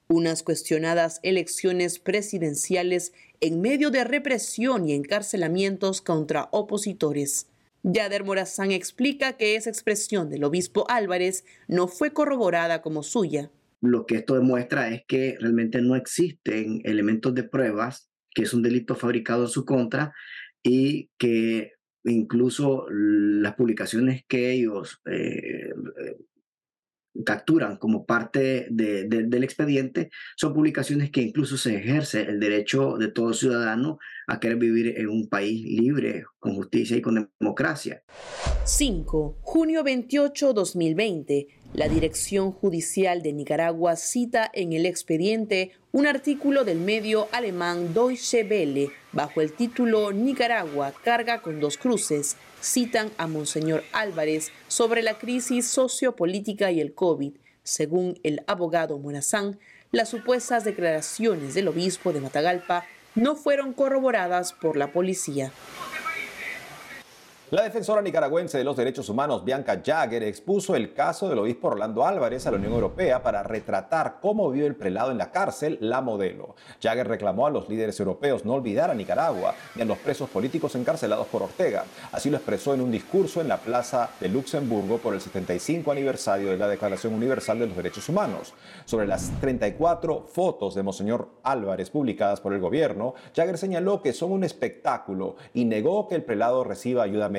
Unas 0.07 0.43
cuestionadas 0.43 1.19
elecciones 1.23 1.99
presidenciales 1.99 3.11
en 3.41 3.59
medio 3.59 3.91
de 3.91 4.05
represión 4.05 4.87
y 4.87 4.93
encarcelamientos 4.93 6.01
contra 6.01 6.47
opositores. 6.53 7.47
Yader 7.83 8.23
Morazán 8.23 8.71
explica 8.71 9.33
que 9.33 9.57
esa 9.57 9.71
expresión 9.71 10.29
del 10.29 10.45
obispo 10.45 10.89
Álvarez 10.89 11.43
no 11.67 11.89
fue 11.89 12.13
corroborada 12.13 12.81
como 12.81 13.03
suya. 13.03 13.51
Lo 13.81 14.05
que 14.05 14.15
esto 14.15 14.35
demuestra 14.35 14.87
es 14.93 15.03
que 15.05 15.35
realmente 15.37 15.81
no 15.81 15.97
existen 15.97 16.81
elementos 16.85 17.35
de 17.35 17.43
pruebas, 17.43 18.09
que 18.35 18.43
es 18.43 18.53
un 18.53 18.61
delito 18.61 18.95
fabricado 18.95 19.43
en 19.45 19.49
su 19.49 19.65
contra 19.65 20.13
y 20.61 21.09
que 21.17 21.71
incluso 22.03 22.85
las 22.89 23.55
publicaciones 23.55 24.23
que 24.27 24.51
ellos 24.51 25.01
eh, 25.05 25.73
capturan 27.23 27.77
como 27.77 28.05
parte 28.05 28.67
del 28.69 29.43
expediente 29.43 30.09
son 30.35 30.53
publicaciones 30.53 31.11
que 31.11 31.21
incluso 31.21 31.57
se 31.57 31.77
ejerce 31.77 32.23
el 32.23 32.39
derecho 32.39 32.97
de 32.97 33.07
todo 33.07 33.33
ciudadano 33.33 33.99
a 34.27 34.39
querer 34.39 34.57
vivir 34.57 34.99
en 34.99 35.07
un 35.07 35.29
país 35.29 35.63
libre, 35.63 36.25
con 36.39 36.55
justicia 36.55 36.97
y 36.97 37.01
con 37.01 37.29
democracia. 37.39 38.03
5. 38.65 39.37
Junio 39.41 39.83
28, 39.83 40.53
2020. 40.53 41.47
La 41.75 41.89
Dirección 41.89 42.53
Judicial 42.53 43.21
de 43.21 43.33
Nicaragua 43.33 43.97
cita 43.97 44.49
en 44.53 44.71
el 44.71 44.85
expediente 44.85 45.73
un 45.91 46.07
artículo 46.07 46.63
del 46.63 46.79
medio 46.79 47.27
alemán 47.33 47.93
Deutsche 47.93 48.45
Welle 48.45 48.91
bajo 49.11 49.41
el 49.41 49.51
título 49.51 50.13
Nicaragua 50.13 50.93
carga 51.03 51.41
con 51.41 51.59
dos 51.59 51.75
cruces. 51.75 52.37
Citan 52.61 53.11
a 53.17 53.27
Monseñor 53.27 53.83
Álvarez 53.91 54.53
sobre 54.69 55.03
la 55.03 55.17
crisis 55.17 55.67
sociopolítica 55.67 56.71
y 56.71 56.79
el 56.79 56.93
COVID. 56.93 57.33
Según 57.63 58.17
el 58.23 58.41
abogado 58.47 58.97
Morazán, 58.97 59.59
las 59.91 60.07
supuestas 60.07 60.63
declaraciones 60.63 61.55
del 61.55 61.67
obispo 61.67 62.13
de 62.13 62.21
Matagalpa 62.21 62.85
no 63.15 63.35
fueron 63.35 63.73
corroboradas 63.73 64.53
por 64.53 64.77
la 64.77 64.93
policía. 64.93 65.51
La 67.51 67.61
defensora 67.61 68.01
nicaragüense 68.01 68.57
de 68.57 68.63
los 68.63 68.75
derechos 68.75 69.07
humanos, 69.07 69.45
Bianca 69.45 69.79
Jagger, 69.85 70.23
expuso 70.23 70.75
el 70.75 70.93
caso 70.93 71.29
del 71.29 71.37
obispo 71.37 71.67
Orlando 71.67 72.03
Álvarez 72.03 72.47
a 72.47 72.51
la 72.51 72.57
Unión 72.57 72.73
Europea 72.73 73.21
para 73.21 73.43
retratar 73.43 74.17
cómo 74.19 74.49
vive 74.49 74.65
el 74.65 74.75
prelado 74.75 75.11
en 75.11 75.19
la 75.19 75.29
cárcel, 75.29 75.77
la 75.79 76.01
modelo. 76.01 76.55
Jagger 76.81 77.07
reclamó 77.07 77.45
a 77.45 77.51
los 77.51 77.69
líderes 77.69 77.99
europeos 77.99 78.45
no 78.45 78.55
olvidar 78.55 78.89
a 78.89 78.95
Nicaragua 78.95 79.53
ni 79.75 79.83
a 79.83 79.85
los 79.85 79.99
presos 79.99 80.27
políticos 80.27 80.73
encarcelados 80.73 81.27
por 81.27 81.43
Ortega. 81.43 81.85
Así 82.11 82.31
lo 82.31 82.37
expresó 82.37 82.73
en 82.73 82.81
un 82.81 82.89
discurso 82.89 83.41
en 83.41 83.47
la 83.47 83.57
Plaza 83.57 84.09
de 84.19 84.27
Luxemburgo 84.27 84.97
por 84.97 85.13
el 85.13 85.21
75 85.21 85.91
aniversario 85.91 86.49
de 86.49 86.57
la 86.57 86.67
Declaración 86.67 87.13
Universal 87.13 87.59
de 87.59 87.67
los 87.67 87.77
Derechos 87.77 88.09
Humanos. 88.09 88.55
Sobre 88.85 89.05
las 89.05 89.29
34 89.39 90.25
fotos 90.33 90.73
de 90.73 90.81
Monseñor 90.81 91.29
Álvarez 91.43 91.91
publicadas 91.91 92.41
por 92.41 92.53
el 92.53 92.59
gobierno, 92.59 93.13
Jagger 93.35 93.59
señaló 93.59 94.01
que 94.01 94.13
son 94.13 94.31
un 94.31 94.43
espectáculo 94.43 95.35
y 95.53 95.65
negó 95.65 96.07
que 96.07 96.15
el 96.15 96.23
prelado 96.23 96.63
reciba 96.63 97.03
ayuda 97.03 97.29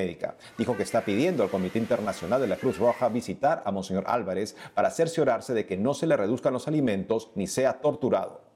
Dijo 0.57 0.77
que 0.77 0.83
está 0.83 1.01
pidiendo 1.01 1.43
al 1.43 1.49
Comité 1.49 1.79
Internacional 1.79 2.39
de 2.39 2.47
la 2.47 2.57
Cruz 2.57 2.77
Roja 2.77 3.09
visitar 3.09 3.63
a 3.65 3.71
Monseñor 3.71 4.05
Álvarez 4.07 4.55
para 4.73 4.91
cerciorarse 4.91 5.53
de 5.53 5.65
que 5.65 5.77
no 5.77 5.93
se 5.93 6.07
le 6.07 6.17
reduzcan 6.17 6.53
los 6.53 6.67
alimentos 6.67 7.31
ni 7.35 7.47
sea 7.47 7.73
torturado. 7.81 8.47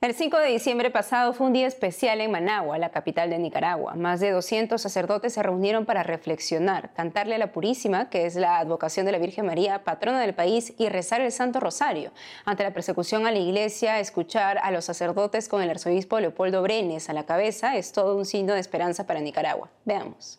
El 0.00 0.14
5 0.14 0.38
de 0.38 0.50
diciembre 0.50 0.92
pasado 0.92 1.32
fue 1.32 1.48
un 1.48 1.52
día 1.52 1.66
especial 1.66 2.20
en 2.20 2.30
Managua, 2.30 2.78
la 2.78 2.90
capital 2.90 3.30
de 3.30 3.38
Nicaragua. 3.40 3.94
Más 3.94 4.20
de 4.20 4.30
200 4.30 4.80
sacerdotes 4.80 5.32
se 5.32 5.42
reunieron 5.42 5.86
para 5.86 6.04
reflexionar, 6.04 6.92
cantarle 6.94 7.34
a 7.34 7.38
la 7.38 7.50
Purísima, 7.50 8.08
que 8.08 8.24
es 8.24 8.36
la 8.36 8.58
advocación 8.58 9.06
de 9.06 9.12
la 9.12 9.18
Virgen 9.18 9.46
María, 9.46 9.82
patrona 9.82 10.20
del 10.20 10.36
país, 10.36 10.72
y 10.78 10.88
rezar 10.88 11.20
el 11.20 11.32
Santo 11.32 11.58
Rosario. 11.58 12.12
Ante 12.44 12.62
la 12.62 12.72
persecución 12.72 13.26
a 13.26 13.32
la 13.32 13.40
iglesia, 13.40 13.98
escuchar 13.98 14.58
a 14.58 14.70
los 14.70 14.84
sacerdotes 14.84 15.48
con 15.48 15.62
el 15.62 15.70
arzobispo 15.70 16.20
Leopoldo 16.20 16.62
Brenes 16.62 17.10
a 17.10 17.12
la 17.12 17.26
cabeza 17.26 17.76
es 17.76 17.90
todo 17.90 18.16
un 18.16 18.24
signo 18.24 18.54
de 18.54 18.60
esperanza 18.60 19.04
para 19.04 19.18
Nicaragua. 19.18 19.68
Veamos. 19.84 20.38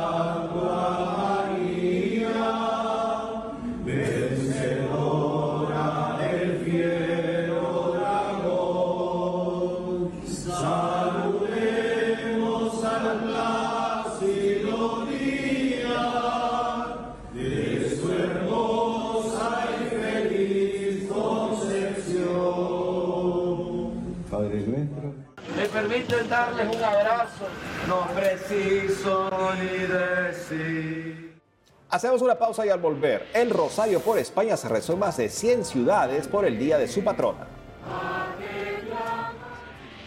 darles 26.61 26.77
un 26.77 26.83
abrazo, 26.83 27.47
no 27.87 28.07
preciso 28.15 29.29
ni 29.55 29.87
decir. 29.87 31.41
Hacemos 31.89 32.21
una 32.21 32.35
pausa 32.35 32.65
y 32.65 32.69
al 32.69 32.79
volver, 32.79 33.27
el 33.33 33.49
Rosario 33.49 33.99
por 33.99 34.17
España 34.17 34.55
se 34.55 34.69
rezó 34.69 34.93
en 34.93 34.99
más 34.99 35.17
de 35.17 35.29
100 35.29 35.65
ciudades 35.65 36.27
por 36.27 36.45
el 36.45 36.57
día 36.57 36.77
de 36.77 36.87
su 36.87 37.03
patrona. 37.03 37.47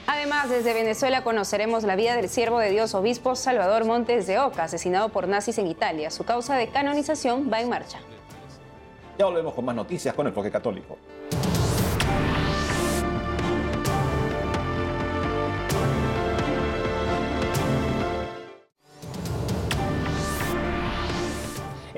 Además, 0.07 0.49
desde 0.49 0.73
Venezuela 0.73 1.23
conoceremos 1.23 1.85
la 1.85 1.97
vida 1.97 2.17
del 2.17 2.29
siervo 2.29 2.59
de 2.59 2.71
Dios, 2.71 2.95
obispo 2.95 3.35
Salvador 3.35 3.85
Montes 3.85 4.27
de 4.27 4.39
Oca, 4.39 4.65
asesinado 4.65 5.11
por 5.11 5.29
nazis 5.29 5.59
en 5.59 5.67
Italia. 5.67 6.11
Su 6.11 6.25
causa 6.25 6.57
de 6.57 6.69
canonización 6.69 7.51
va 7.53 7.61
en 7.61 7.69
marcha. 7.69 7.99
Ya 9.19 9.27
volvemos 9.27 9.55
con 9.55 9.65
más 9.65 9.75
noticias 9.75 10.15
con 10.15 10.27
el 10.27 10.31
Enfoque 10.31 10.51
Católico. 10.51 10.99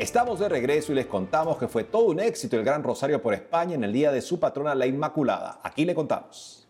Estamos 0.06 0.38
de 0.38 0.48
regreso 0.48 0.92
y 0.92 0.94
les 0.94 1.06
contamos 1.06 1.58
que 1.58 1.66
fue 1.66 1.82
todo 1.82 2.04
un 2.04 2.20
éxito 2.20 2.54
el 2.54 2.62
Gran 2.62 2.84
Rosario 2.84 3.20
por 3.20 3.34
España 3.34 3.74
en 3.74 3.82
el 3.82 3.92
día 3.92 4.12
de 4.12 4.22
su 4.22 4.38
patrona, 4.38 4.72
la 4.72 4.86
Inmaculada. 4.86 5.58
Aquí 5.64 5.84
le 5.84 5.96
contamos. 5.96 6.64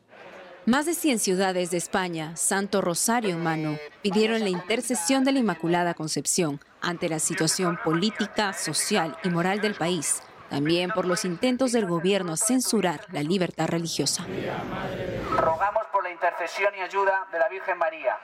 Más 0.65 0.87
de 0.87 0.95
100 0.95 1.19
ciudades 1.19 1.71
de 1.71 1.77
España, 1.77 2.35
Santo 2.35 2.81
Rosario 2.81 3.33
en 3.33 3.43
mano, 3.43 3.77
pidieron 4.01 4.41
la 4.41 4.49
intercesión 4.49 5.23
de 5.23 5.33
la 5.33 5.41
Inmaculada 5.41 5.93
Concepción 5.93 6.61
ante 6.81 7.11
la 7.11 7.19
situación 7.19 7.79
política, 7.85 8.55
social 8.55 9.19
y 9.23 9.29
moral 9.29 9.61
del 9.61 9.75
país, 9.75 10.23
también 10.49 10.91
por 10.91 11.05
los 11.05 11.27
intentos 11.27 11.73
del 11.73 11.85
gobierno 11.85 12.33
a 12.33 12.37
censurar 12.39 13.03
la 13.13 13.23
libertad 13.23 13.69
religiosa. 13.69 14.25
Rogamos 15.37 15.85
por 15.93 16.03
la 16.03 16.11
intercesión 16.11 16.75
y 16.75 16.81
ayuda 16.81 17.27
de 17.31 17.39
la 17.39 17.51
Virgen 17.51 17.77
María 17.77 18.17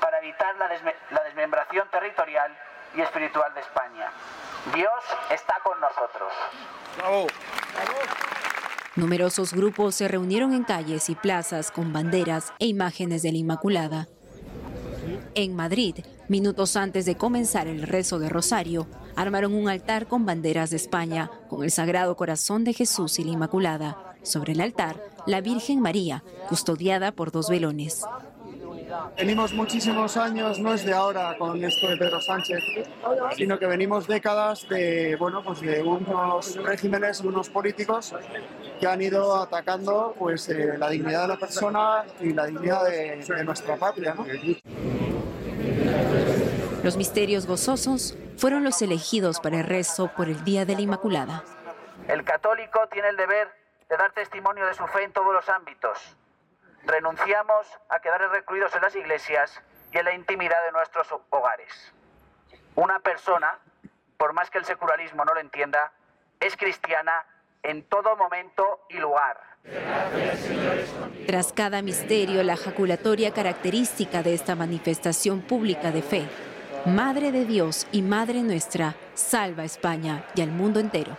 para 0.00 0.18
evitar 0.18 0.56
la, 0.56 0.68
la 1.12 1.22
desmembración 1.22 1.88
territorial 1.92 2.50
y 2.96 3.00
espiritual 3.00 3.52
de 3.54 3.60
España. 3.60 4.12
Dios 4.74 4.90
está 5.30 5.54
con 5.62 5.80
nosotros. 5.80 6.32
Numerosos 8.96 9.52
grupos 9.52 9.94
se 9.94 10.08
reunieron 10.08 10.52
en 10.52 10.64
calles 10.64 11.08
y 11.08 11.14
plazas 11.14 11.70
con 11.70 11.92
banderas 11.92 12.52
e 12.58 12.66
imágenes 12.66 13.22
de 13.22 13.32
la 13.32 13.38
Inmaculada. 13.38 14.08
En 15.34 15.54
Madrid, 15.54 15.96
minutos 16.28 16.76
antes 16.76 17.06
de 17.06 17.16
comenzar 17.16 17.68
el 17.68 17.82
rezo 17.82 18.18
de 18.18 18.28
Rosario, 18.28 18.86
armaron 19.16 19.54
un 19.54 19.68
altar 19.68 20.06
con 20.06 20.26
banderas 20.26 20.70
de 20.70 20.76
España, 20.76 21.30
con 21.48 21.62
el 21.62 21.70
Sagrado 21.70 22.16
Corazón 22.16 22.64
de 22.64 22.74
Jesús 22.74 23.18
y 23.18 23.24
la 23.24 23.32
Inmaculada. 23.32 24.16
Sobre 24.22 24.52
el 24.52 24.60
altar, 24.60 25.02
la 25.26 25.40
Virgen 25.40 25.80
María, 25.80 26.24
custodiada 26.48 27.12
por 27.12 27.30
dos 27.30 27.48
velones. 27.48 28.04
Venimos 29.16 29.52
muchísimos 29.52 30.16
años, 30.16 30.58
no 30.58 30.72
es 30.74 30.84
de 30.84 30.92
ahora 30.92 31.36
con 31.38 31.62
esto 31.62 31.88
de 31.88 31.96
Pedro 31.96 32.20
Sánchez, 32.20 32.62
sino 33.36 33.58
que 33.58 33.66
venimos 33.66 34.06
décadas 34.06 34.68
de, 34.68 35.16
bueno, 35.16 35.42
pues 35.42 35.60
de 35.60 35.82
unos 35.82 36.56
regímenes, 36.56 37.20
unos 37.20 37.48
políticos 37.48 38.14
que 38.78 38.86
han 38.86 39.02
ido 39.02 39.36
atacando 39.36 40.14
pues, 40.18 40.48
eh, 40.48 40.78
la 40.78 40.88
dignidad 40.88 41.22
de 41.22 41.28
la 41.28 41.36
persona 41.36 42.04
y 42.20 42.32
la 42.32 42.46
dignidad 42.46 42.84
de, 42.84 43.16
de 43.16 43.44
nuestra 43.44 43.76
patria. 43.76 44.14
¿no? 44.14 44.26
Los 46.82 46.96
misterios 46.96 47.46
gozosos 47.46 48.16
fueron 48.38 48.64
los 48.64 48.80
elegidos 48.80 49.38
para 49.40 49.58
el 49.58 49.66
rezo 49.66 50.10
por 50.16 50.28
el 50.28 50.42
Día 50.44 50.64
de 50.64 50.74
la 50.74 50.80
Inmaculada. 50.80 51.44
El 52.08 52.24
católico 52.24 52.80
tiene 52.90 53.10
el 53.10 53.16
deber 53.16 53.48
de 53.90 53.96
dar 53.96 54.12
testimonio 54.12 54.64
de 54.66 54.74
su 54.74 54.86
fe 54.86 55.04
en 55.04 55.12
todos 55.12 55.32
los 55.34 55.48
ámbitos, 55.48 56.16
renunciamos 56.84 57.66
a 57.88 58.00
quedar 58.00 58.20
recluidos 58.30 58.74
en 58.74 58.82
las 58.82 58.94
iglesias 58.94 59.60
y 59.92 59.98
en 59.98 60.04
la 60.04 60.14
intimidad 60.14 60.64
de 60.66 60.72
nuestros 60.72 61.08
hogares. 61.30 61.92
Una 62.74 63.00
persona, 63.00 63.58
por 64.16 64.32
más 64.32 64.50
que 64.50 64.58
el 64.58 64.64
secularismo 64.64 65.24
no 65.24 65.34
lo 65.34 65.40
entienda, 65.40 65.92
es 66.38 66.56
cristiana 66.56 67.24
en 67.62 67.82
todo 67.84 68.16
momento 68.16 68.86
y 68.88 68.98
lugar. 68.98 69.38
Tras 71.26 71.52
cada 71.52 71.82
misterio, 71.82 72.42
la 72.42 72.56
jaculatoria 72.56 73.32
característica 73.32 74.22
de 74.22 74.34
esta 74.34 74.54
manifestación 74.54 75.42
pública 75.42 75.90
de 75.90 76.02
fe, 76.02 76.28
Madre 76.86 77.30
de 77.30 77.44
Dios 77.44 77.86
y 77.92 78.00
Madre 78.00 78.40
nuestra, 78.40 78.94
salva 79.14 79.64
a 79.64 79.66
España 79.66 80.24
y 80.34 80.40
al 80.40 80.50
mundo 80.50 80.80
entero. 80.80 81.16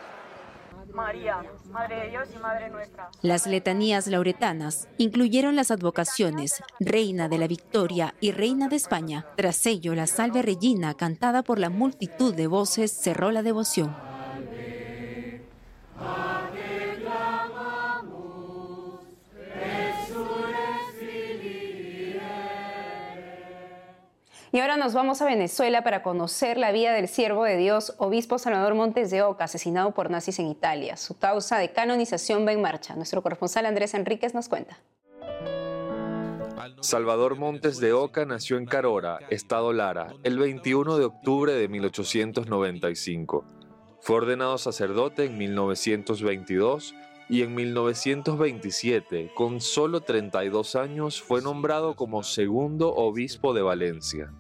María, 0.94 1.44
Madre 1.70 1.96
de 1.98 2.10
Dios 2.10 2.30
y 2.36 2.40
Madre 2.40 2.70
nuestra. 2.70 3.10
Las 3.22 3.48
letanías 3.48 4.08
lauretanas 4.08 4.88
incluyeron 4.98 5.56
las 5.56 5.72
advocaciones 5.72 6.64
Reina 6.80 7.30
de 7.30 7.38
la 7.38 7.48
Victoria 7.48 8.16
y 8.20 8.32
Reina 8.32 8.68
de 8.68 8.76
España. 8.76 9.26
Tras 9.38 9.66
ello, 9.66 9.96
la 9.96 10.08
Salve 10.08 10.42
Regina, 10.42 10.94
cantada 10.94 11.44
por 11.44 11.60
la 11.60 11.70
multitud 11.70 12.34
de 12.34 12.48
voces, 12.48 12.92
cerró 12.92 13.32
la 13.32 13.44
devoción. 13.44 13.96
Y 24.54 24.60
ahora 24.60 24.76
nos 24.76 24.94
vamos 24.94 25.22
a 25.22 25.26
Venezuela 25.26 25.82
para 25.82 26.04
conocer 26.04 26.58
la 26.58 26.74
vida 26.74 26.92
del 26.92 27.08
siervo 27.08 27.46
de 27.46 27.56
Dios, 27.56 27.94
obispo 27.98 28.38
Salvador 28.38 28.76
Montes 28.76 29.10
de 29.10 29.22
Oca, 29.22 29.46
asesinado 29.46 29.92
por 29.92 30.10
nazis 30.10 30.40
en 30.40 30.48
Italia. 30.48 30.98
Su 30.98 31.18
causa 31.18 31.58
de 31.58 31.72
canonización 31.72 32.46
va 32.46 32.52
en 32.52 32.62
marcha. 32.62 32.94
Nuestro 32.96 33.22
corresponsal 33.22 33.66
Andrés 33.66 33.94
Enríquez 33.94 34.34
nos 34.34 34.50
cuenta. 34.50 34.78
Salvador 36.82 37.38
Montes 37.38 37.80
de 37.80 37.94
Oca 37.94 38.26
nació 38.26 38.58
en 38.58 38.66
Carora, 38.66 39.20
Estado 39.30 39.72
Lara, 39.72 40.16
el 40.24 40.38
21 40.38 40.98
de 40.98 41.06
octubre 41.06 41.54
de 41.54 41.70
1895. 41.70 43.46
Fue 44.02 44.18
ordenado 44.18 44.58
sacerdote 44.58 45.26
en 45.26 45.38
1922 45.38 46.94
y 47.30 47.44
en 47.44 47.56
1927, 47.56 49.32
con 49.34 49.62
solo 49.62 50.02
32 50.02 50.76
años, 50.76 51.22
fue 51.22 51.42
nombrado 51.42 51.96
como 51.96 52.24
segundo 52.24 52.94
obispo 52.94 53.54
de 53.54 53.62
Valencia. 53.62 54.34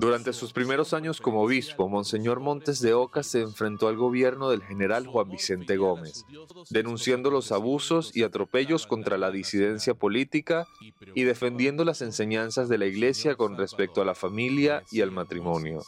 Durante 0.00 0.32
sus 0.32 0.54
primeros 0.54 0.94
años 0.94 1.20
como 1.20 1.42
obispo, 1.42 1.86
Monseñor 1.86 2.40
Montes 2.40 2.80
de 2.80 2.94
Oca 2.94 3.22
se 3.22 3.42
enfrentó 3.42 3.86
al 3.86 3.98
gobierno 3.98 4.48
del 4.48 4.62
general 4.62 5.06
Juan 5.06 5.28
Vicente 5.28 5.76
Gómez, 5.76 6.24
denunciando 6.70 7.30
los 7.30 7.52
abusos 7.52 8.16
y 8.16 8.22
atropellos 8.22 8.86
contra 8.86 9.18
la 9.18 9.30
disidencia 9.30 9.92
política 9.92 10.66
y 11.14 11.24
defendiendo 11.24 11.84
las 11.84 12.00
enseñanzas 12.00 12.70
de 12.70 12.78
la 12.78 12.86
Iglesia 12.86 13.34
con 13.34 13.58
respecto 13.58 14.00
a 14.00 14.06
la 14.06 14.14
familia 14.14 14.84
y 14.90 15.02
al 15.02 15.10
matrimonio. 15.10 15.82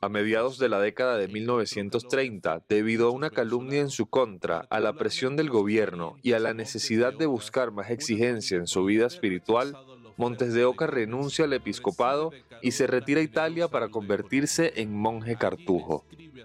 A 0.00 0.08
mediados 0.08 0.58
de 0.58 0.68
la 0.68 0.80
década 0.80 1.18
de 1.18 1.28
1930, 1.28 2.64
debido 2.68 3.06
a 3.06 3.12
una 3.12 3.30
calumnia 3.30 3.80
en 3.80 3.90
su 3.90 4.06
contra, 4.06 4.66
a 4.70 4.80
la 4.80 4.94
presión 4.94 5.36
del 5.36 5.50
gobierno 5.50 6.16
y 6.24 6.32
a 6.32 6.40
la 6.40 6.52
necesidad 6.52 7.12
de 7.12 7.26
buscar 7.26 7.70
más 7.70 7.90
exigencia 7.90 8.56
en 8.56 8.66
su 8.66 8.84
vida 8.84 9.06
espiritual, 9.06 9.76
Montes 10.18 10.52
de 10.52 10.64
Oca 10.64 10.88
renuncia 10.88 11.44
al 11.44 11.52
episcopado 11.52 12.32
y 12.62 12.72
se 12.72 12.86
retira 12.86 13.20
a 13.20 13.24
Italia 13.24 13.68
para 13.68 13.88
convertirse 13.88 14.72
en 14.76 14.94
monje 14.94 15.36
cartujo. 15.36 16.04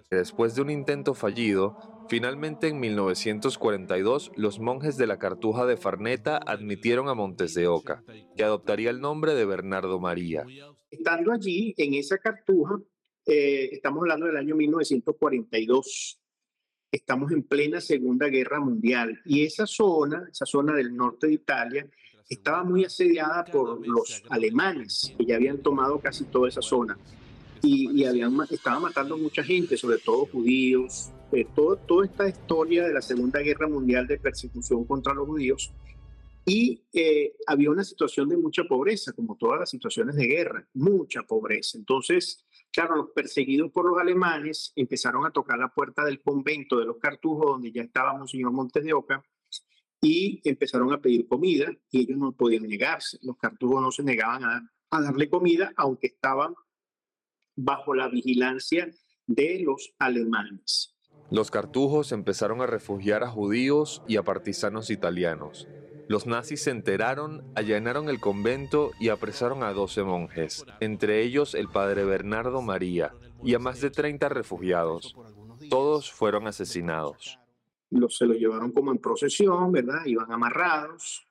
Después 0.09 0.55
de 0.55 0.61
un 0.61 0.69
intento 0.69 1.13
fallido, 1.13 2.05
finalmente 2.09 2.67
en 2.67 2.79
1942 2.79 4.31
los 4.35 4.59
monjes 4.59 4.97
de 4.97 5.07
la 5.07 5.17
Cartuja 5.17 5.65
de 5.65 5.77
Farneta 5.77 6.37
admitieron 6.37 7.07
a 7.09 7.13
Montes 7.13 7.53
de 7.53 7.67
Oca, 7.67 8.03
que 8.35 8.43
adoptaría 8.43 8.89
el 8.89 9.01
nombre 9.01 9.33
de 9.33 9.45
Bernardo 9.45 9.99
María. 9.99 10.45
Estando 10.91 11.31
allí, 11.31 11.73
en 11.77 11.95
esa 11.95 12.17
Cartuja, 12.17 12.79
eh, 13.25 13.69
estamos 13.71 14.01
hablando 14.01 14.27
del 14.27 14.37
año 14.37 14.55
1942, 14.55 16.19
estamos 16.91 17.31
en 17.31 17.43
plena 17.43 17.81
Segunda 17.81 18.27
Guerra 18.27 18.59
Mundial 18.59 19.19
y 19.25 19.43
esa 19.43 19.65
zona, 19.65 20.27
esa 20.31 20.45
zona 20.45 20.75
del 20.75 20.95
norte 20.95 21.27
de 21.27 21.33
Italia, 21.33 21.87
estaba 22.29 22.63
muy 22.63 22.85
asediada 22.85 23.45
por 23.45 23.85
los 23.87 24.23
alemanes, 24.29 25.13
que 25.17 25.25
ya 25.25 25.35
habían 25.35 25.59
tomado 25.59 25.99
casi 25.99 26.25
toda 26.25 26.49
esa 26.49 26.61
zona 26.61 26.97
y, 27.63 28.03
habían, 28.05 28.37
estaban 28.49 28.81
matando 28.81 29.17
mucha 29.17 29.43
gente, 29.43 29.77
sobre 29.77 29.97
todo 29.97 30.25
judíos, 30.25 31.11
eh, 31.31 31.47
todo, 31.55 31.77
toda 31.77 32.05
esta 32.05 32.27
historia 32.27 32.85
de 32.85 32.93
la 32.93 33.01
Segunda 33.01 33.39
Guerra 33.39 33.67
Mundial 33.67 34.05
de 34.05 34.19
persecución 34.19 34.85
contra 34.85 35.13
los 35.13 35.27
judíos. 35.27 35.73
Y 36.45 36.83
eh, 36.91 37.35
había 37.47 37.71
una 37.71 37.85
situación 37.85 38.27
de 38.27 38.35
mucha 38.35 38.65
pobreza, 38.65 39.13
como 39.13 39.37
todas 39.37 39.61
las 39.61 39.69
situaciones 39.69 40.15
de 40.15 40.27
guerra, 40.27 40.67
mucha 40.73 41.23
pobreza. 41.23 41.77
Entonces, 41.77 42.45
claro, 42.69 42.97
los 42.97 43.11
perseguidos 43.11 43.71
por 43.71 43.89
los 43.89 43.97
alemanes 43.97 44.73
empezaron 44.75 45.25
a 45.25 45.31
tocar 45.31 45.57
la 45.57 45.69
puerta 45.69 46.03
del 46.03 46.21
convento 46.21 46.77
de 46.77 46.85
los 46.85 46.97
Cartujos, 46.97 47.45
donde 47.45 47.71
ya 47.71 47.83
estaba 47.83 48.17
Monseñor 48.17 48.51
Montes 48.51 48.83
de 48.83 48.91
Oca, 48.91 49.23
y 50.03 50.41
empezaron 50.43 50.91
a 50.91 51.01
pedir 51.01 51.27
comida 51.27 51.71
y 51.89 52.01
ellos 52.01 52.17
no 52.17 52.33
podían 52.33 52.63
negarse. 52.63 53.17
Los 53.21 53.37
cartujos 53.37 53.81
no 53.81 53.89
se 53.89 54.03
negaban 54.03 54.43
a, 54.43 54.69
darle 55.01 55.27
comida, 55.29 55.71
aunque 55.75 56.07
estaban 56.07 56.53
bajo 57.55 57.95
la 57.95 58.09
vigilancia 58.09 58.91
de 59.25 59.61
los 59.61 59.93
alemanes. 59.97 60.93
Los 61.31 61.49
cartujos 61.49 62.11
empezaron 62.11 62.61
a 62.61 62.67
refugiar 62.67 63.23
a 63.23 63.29
judíos 63.29 64.03
y 64.07 64.17
a 64.17 64.23
partisanos 64.23 64.91
italianos. 64.91 65.67
Los 66.09 66.27
nazis 66.27 66.61
se 66.61 66.71
enteraron, 66.71 67.41
allanaron 67.55 68.09
el 68.09 68.19
convento 68.19 68.91
y 68.99 69.07
apresaron 69.07 69.63
a 69.63 69.71
12 69.71 70.03
monjes, 70.03 70.65
entre 70.81 71.23
ellos 71.23 71.55
el 71.55 71.69
padre 71.69 72.03
Bernardo 72.03 72.61
María, 72.61 73.15
y 73.41 73.55
a 73.55 73.59
más 73.59 73.79
de 73.79 73.89
30 73.89 74.29
refugiados. 74.29 75.15
Todos 75.69 76.11
fueron 76.11 76.45
asesinados 76.45 77.39
los, 77.93 78.17
se 78.17 78.25
los 78.25 78.37
llevaron 78.37 78.71
como 78.71 78.91
en 78.91 78.97
procesión, 78.99 79.71
¿verdad? 79.71 80.05
Iban 80.05 80.31
amarrados 80.31 81.25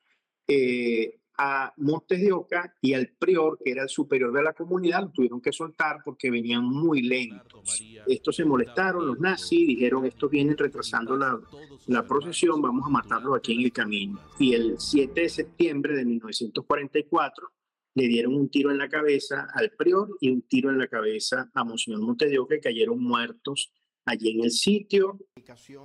eh, 0.47 1.19
a 1.37 1.73
Montes 1.77 2.21
de 2.21 2.31
Oca 2.31 2.75
y 2.81 2.93
al 2.93 3.09
prior, 3.17 3.57
que 3.63 3.71
era 3.71 3.83
el 3.83 3.89
superior 3.89 4.31
de 4.31 4.43
la 4.43 4.53
comunidad, 4.53 5.01
lo 5.01 5.11
tuvieron 5.11 5.41
que 5.41 5.51
soltar 5.51 5.97
porque 6.05 6.29
venían 6.29 6.63
muy 6.63 7.01
lentos. 7.01 7.83
Estos 8.07 8.35
se 8.35 8.45
molestaron, 8.45 9.07
los 9.07 9.19
nazis, 9.19 9.67
dijeron, 9.67 10.05
estos 10.05 10.29
vienen 10.29 10.57
retrasando 10.57 11.17
la, 11.17 11.39
la 11.87 12.05
procesión, 12.05 12.61
vamos 12.61 12.85
a 12.85 12.89
matarlos 12.89 13.37
aquí 13.37 13.53
en 13.53 13.61
el 13.61 13.71
camino. 13.71 14.19
Y 14.39 14.53
el 14.53 14.75
7 14.77 15.21
de 15.21 15.29
septiembre 15.29 15.95
de 15.95 16.05
1944 16.05 17.49
le 17.95 18.07
dieron 18.07 18.35
un 18.35 18.49
tiro 18.49 18.71
en 18.71 18.77
la 18.77 18.89
cabeza 18.89 19.47
al 19.53 19.71
prior 19.71 20.09
y 20.19 20.29
un 20.29 20.43
tiro 20.43 20.69
en 20.69 20.77
la 20.77 20.87
cabeza 20.87 21.49
a 21.53 21.63
Monseñor 21.63 22.01
Montes 22.01 22.29
de 22.29 22.39
Oca 22.39 22.55
y 22.55 22.61
cayeron 22.61 23.01
muertos 23.01 23.71
allí 24.05 24.31
en 24.31 24.43
el 24.43 24.51
sitio. 24.51 25.19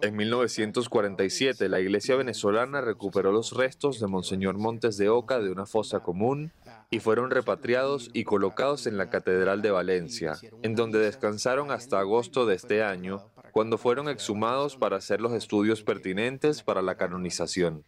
En 0.02 0.16
1947, 0.16 1.68
la 1.68 1.80
iglesia 1.80 2.16
venezolana 2.16 2.80
recuperó 2.80 3.32
los 3.32 3.56
restos 3.56 4.00
de 4.00 4.06
Monseñor 4.06 4.58
Montes 4.58 4.96
de 4.96 5.08
Oca 5.08 5.40
de 5.40 5.50
una 5.50 5.66
fosa 5.66 6.00
común 6.00 6.52
y 6.90 7.00
fueron 7.00 7.30
repatriados 7.30 8.10
y 8.12 8.24
colocados 8.24 8.86
en 8.86 8.96
la 8.96 9.10
Catedral 9.10 9.62
de 9.62 9.70
Valencia, 9.70 10.34
en 10.62 10.74
donde 10.74 10.98
descansaron 10.98 11.70
hasta 11.70 12.00
agosto 12.00 12.46
de 12.46 12.54
este 12.54 12.82
año, 12.82 13.30
cuando 13.52 13.78
fueron 13.78 14.08
exhumados 14.08 14.76
para 14.76 14.96
hacer 14.96 15.20
los 15.20 15.32
estudios 15.32 15.82
pertinentes 15.82 16.62
para 16.62 16.82
la 16.82 16.96
canonización. 16.96 17.84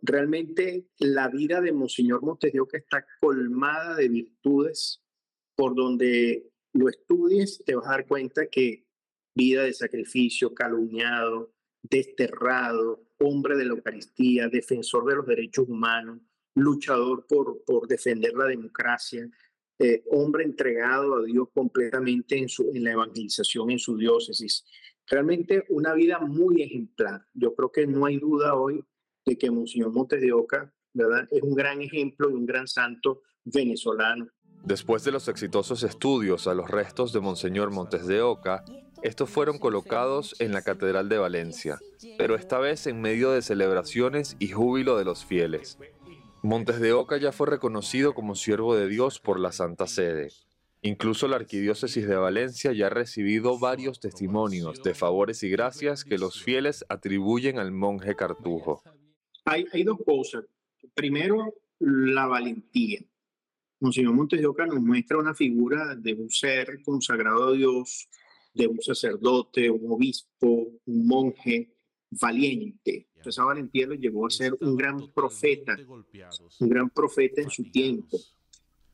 Realmente 0.00 0.86
la 0.98 1.28
vida 1.28 1.60
de 1.60 1.72
Monseñor 1.72 2.22
Montes 2.22 2.52
de 2.52 2.60
Oca 2.60 2.78
está 2.78 3.04
colmada 3.20 3.96
de 3.96 4.08
virtudes, 4.08 5.02
por 5.56 5.74
donde 5.74 6.48
lo 6.72 6.88
estudies 6.88 7.62
te 7.64 7.74
vas 7.74 7.86
a 7.86 7.90
dar 7.90 8.06
cuenta 8.06 8.46
que 8.46 8.87
vida 9.38 9.62
de 9.62 9.72
sacrificio, 9.72 10.52
calumniado, 10.52 11.52
desterrado, 11.80 13.04
hombre 13.20 13.56
de 13.56 13.64
la 13.64 13.74
Eucaristía, 13.74 14.48
defensor 14.48 15.06
de 15.06 15.14
los 15.14 15.26
derechos 15.26 15.68
humanos, 15.68 16.18
luchador 16.56 17.24
por, 17.26 17.62
por 17.64 17.86
defender 17.86 18.34
la 18.34 18.46
democracia, 18.46 19.30
eh, 19.78 20.02
hombre 20.10 20.42
entregado 20.42 21.16
a 21.16 21.22
Dios 21.22 21.48
completamente 21.54 22.36
en, 22.36 22.48
su, 22.48 22.68
en 22.74 22.82
la 22.82 22.92
evangelización 22.92 23.70
en 23.70 23.78
su 23.78 23.96
diócesis. 23.96 24.64
Realmente 25.06 25.64
una 25.68 25.94
vida 25.94 26.18
muy 26.18 26.62
ejemplar. 26.62 27.24
Yo 27.32 27.54
creo 27.54 27.70
que 27.70 27.86
no 27.86 28.06
hay 28.06 28.18
duda 28.18 28.56
hoy 28.56 28.84
de 29.24 29.38
que 29.38 29.52
Monseñor 29.52 29.92
Montes 29.92 30.20
de 30.20 30.32
Oca 30.32 30.74
¿verdad? 30.92 31.28
es 31.30 31.42
un 31.42 31.54
gran 31.54 31.80
ejemplo 31.80 32.28
y 32.28 32.34
un 32.34 32.44
gran 32.44 32.66
santo 32.66 33.22
venezolano. 33.44 34.26
Después 34.64 35.04
de 35.04 35.12
los 35.12 35.28
exitosos 35.28 35.84
estudios 35.84 36.48
a 36.48 36.54
los 36.54 36.68
restos 36.68 37.12
de 37.12 37.20
Monseñor 37.20 37.70
Montes 37.70 38.06
de 38.08 38.20
Oca, 38.20 38.64
estos 39.02 39.30
fueron 39.30 39.58
colocados 39.58 40.34
en 40.40 40.52
la 40.52 40.62
Catedral 40.62 41.08
de 41.08 41.18
Valencia, 41.18 41.78
pero 42.16 42.34
esta 42.34 42.58
vez 42.58 42.86
en 42.86 43.00
medio 43.00 43.30
de 43.30 43.42
celebraciones 43.42 44.36
y 44.38 44.48
júbilo 44.48 44.96
de 44.96 45.04
los 45.04 45.24
fieles. 45.24 45.78
Montes 46.42 46.80
de 46.80 46.92
Oca 46.92 47.16
ya 47.16 47.32
fue 47.32 47.48
reconocido 47.48 48.14
como 48.14 48.34
siervo 48.34 48.76
de 48.76 48.88
Dios 48.88 49.20
por 49.20 49.40
la 49.40 49.52
Santa 49.52 49.86
Sede. 49.86 50.30
Incluso 50.82 51.26
la 51.26 51.36
Arquidiócesis 51.36 52.06
de 52.06 52.14
Valencia 52.14 52.72
ya 52.72 52.86
ha 52.86 52.90
recibido 52.90 53.58
varios 53.58 53.98
testimonios 53.98 54.82
de 54.82 54.94
favores 54.94 55.42
y 55.42 55.50
gracias 55.50 56.04
que 56.04 56.18
los 56.18 56.40
fieles 56.40 56.84
atribuyen 56.88 57.58
al 57.58 57.72
monje 57.72 58.14
Cartujo. 58.14 58.82
Hay, 59.44 59.82
dos 59.82 59.98
cosas. 60.04 60.44
Primero, 60.94 61.54
la 61.80 62.26
valentía. 62.26 63.00
Monseñor 63.80 64.14
Montes 64.14 64.40
de 64.40 64.46
Oca 64.46 64.66
nos 64.66 64.80
muestra 64.80 65.18
una 65.18 65.34
figura 65.34 65.96
de 65.96 66.14
un 66.14 66.30
ser 66.30 66.80
consagrado 66.82 67.48
a 67.48 67.52
Dios, 67.52 68.08
de 68.58 68.66
un 68.66 68.82
sacerdote, 68.82 69.70
un 69.70 69.90
obispo, 69.90 70.68
un 70.84 71.06
monje 71.06 71.76
valiente. 72.10 73.08
Esa 73.24 73.44
valentía 73.44 73.86
lo 73.86 73.94
llevó 73.94 74.26
a 74.26 74.30
ser 74.30 74.52
un 74.60 74.76
gran 74.76 75.12
profeta, 75.12 75.76
un 76.60 76.68
gran 76.68 76.90
profeta 76.90 77.40
en 77.40 77.50
su 77.50 77.70
tiempo, 77.70 78.18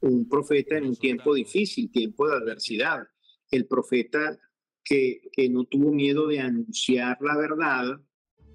un 0.00 0.29
profeta 0.29 0.77
en 0.77 0.85
un 0.87 0.96
tiempo 0.96 1.35
difícil, 1.35 1.90
tiempo 1.90 2.29
de 2.29 2.37
adversidad. 2.37 3.07
El 3.50 3.66
profeta 3.66 4.38
que, 4.83 5.31
que 5.33 5.48
no 5.48 5.64
tuvo 5.64 5.92
miedo 5.92 6.27
de 6.27 6.40
anunciar 6.40 7.16
la 7.22 7.37
verdad. 7.37 8.00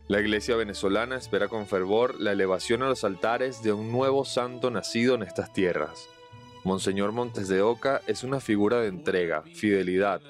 La 0.07 0.21
iglesia 0.21 0.55
venezolana 0.55 1.17
espera 1.17 1.47
con 1.47 1.65
fervor 1.65 2.19
la 2.19 2.33
elevación 2.33 2.83
a 2.83 2.89
los 2.89 3.03
altares 3.03 3.63
de 3.63 3.73
un 3.73 3.91
nuevo 3.91 4.25
santo 4.25 4.69
nacido 4.69 5.15
en 5.15 5.23
estas 5.23 5.53
tierras. 5.53 6.07
Monseñor 6.63 7.11
Montes 7.11 7.47
de 7.47 7.61
Oca 7.61 8.01
es 8.07 8.23
una 8.23 8.39
figura 8.39 8.81
de 8.81 8.87
entrega, 8.87 9.43
fidelidad, 9.43 10.21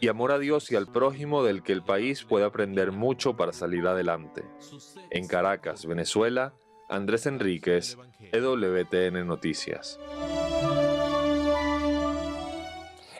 y 0.00 0.08
amor 0.08 0.32
a 0.32 0.38
Dios 0.38 0.70
y 0.70 0.76
al 0.76 0.86
prójimo 0.86 1.42
del 1.42 1.62
que 1.62 1.72
el 1.72 1.82
país 1.82 2.24
puede 2.24 2.44
aprender 2.44 2.92
mucho 2.92 3.36
para 3.36 3.52
salir 3.52 3.86
adelante. 3.86 4.44
En 5.10 5.26
Caracas, 5.26 5.86
Venezuela, 5.86 6.54
Andrés 6.88 7.26
Enríquez, 7.26 7.96
EWTN 8.32 9.26
Noticias. 9.26 9.98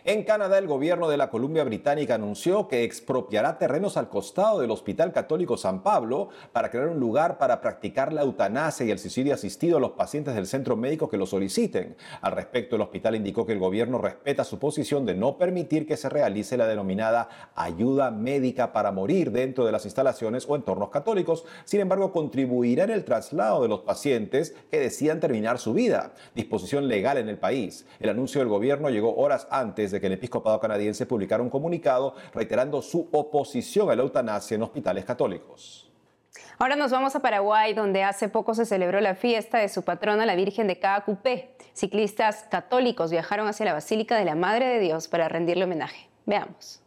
En 0.04 0.24
Canadá, 0.24 0.58
el 0.58 0.66
gobierno 0.66 1.08
de 1.08 1.16
la 1.16 1.30
Columbia 1.30 1.62
Británica 1.62 2.16
anunció 2.16 2.66
que 2.66 2.82
expropiará 2.82 3.56
terrenos 3.56 3.96
al 3.96 4.08
costado 4.08 4.58
del 4.58 4.72
Hospital 4.72 5.12
Católico 5.12 5.56
San 5.56 5.84
Pablo 5.84 6.30
para 6.50 6.72
crear 6.72 6.88
un 6.88 6.98
lugar 6.98 7.38
para 7.38 7.60
practicar 7.60 8.12
la 8.12 8.22
eutanasia 8.22 8.84
y 8.84 8.90
el 8.90 8.98
suicidio 8.98 9.32
asistido 9.32 9.76
a 9.76 9.80
los 9.80 9.92
pacientes 9.92 10.34
del 10.34 10.48
centro 10.48 10.76
médico 10.76 11.08
que 11.08 11.16
lo 11.16 11.24
soliciten. 11.24 11.94
Al 12.20 12.32
respecto, 12.32 12.74
el 12.74 12.82
hospital 12.82 13.14
indicó 13.14 13.46
que 13.46 13.52
el 13.52 13.60
gobierno 13.60 13.98
respeta 13.98 14.42
su 14.42 14.58
posición 14.58 15.06
de 15.06 15.14
no 15.14 15.38
permitir 15.38 15.86
que 15.86 15.96
se 15.96 16.08
realice 16.08 16.56
la 16.56 16.66
denominada 16.66 17.52
ayuda 17.54 18.10
médica 18.10 18.72
para 18.72 18.90
morir 18.90 19.30
dentro 19.30 19.64
de 19.64 19.70
las 19.70 19.84
instalaciones 19.84 20.46
o 20.48 20.56
entornos 20.56 20.90
católicos. 20.90 21.44
Sin 21.64 21.80
embargo, 21.80 22.10
contribuirá 22.10 22.82
en 22.82 22.90
el 22.90 23.04
traslado 23.04 23.62
de 23.62 23.68
los 23.68 23.82
pacientes 23.82 24.56
que 24.68 24.80
decidan 24.80 25.20
terminar 25.20 25.60
su 25.60 25.72
vida. 25.74 26.12
Disposición 26.34 26.88
legal 26.88 27.18
en 27.18 27.28
el 27.28 27.38
país. 27.38 27.86
El 28.00 28.10
anuncio 28.10 28.40
del 28.40 28.48
gobierno 28.48 28.90
llegó 28.90 29.14
horas 29.14 29.46
antes 29.48 29.91
de 29.92 30.00
que 30.00 30.08
el 30.08 30.14
episcopado 30.14 30.58
canadiense 30.58 31.06
publicara 31.06 31.42
un 31.42 31.50
comunicado 31.50 32.16
reiterando 32.34 32.82
su 32.82 33.08
oposición 33.12 33.90
a 33.90 33.94
la 33.94 34.02
eutanasia 34.02 34.56
en 34.56 34.62
hospitales 34.62 35.04
católicos. 35.04 35.88
Ahora 36.58 36.76
nos 36.76 36.90
vamos 36.90 37.14
a 37.14 37.20
Paraguay, 37.20 37.74
donde 37.74 38.04
hace 38.04 38.28
poco 38.28 38.54
se 38.54 38.66
celebró 38.66 39.00
la 39.00 39.14
fiesta 39.14 39.58
de 39.58 39.68
su 39.68 39.82
patrona, 39.82 40.26
la 40.26 40.34
Virgen 40.34 40.66
de 40.66 40.78
Caacupé. 40.78 41.56
Ciclistas 41.72 42.44
católicos 42.50 43.10
viajaron 43.10 43.48
hacia 43.48 43.66
la 43.66 43.72
Basílica 43.72 44.16
de 44.16 44.24
la 44.24 44.34
Madre 44.34 44.66
de 44.66 44.80
Dios 44.80 45.08
para 45.08 45.28
rendirle 45.28 45.64
homenaje. 45.64 46.08
Veamos. 46.26 46.80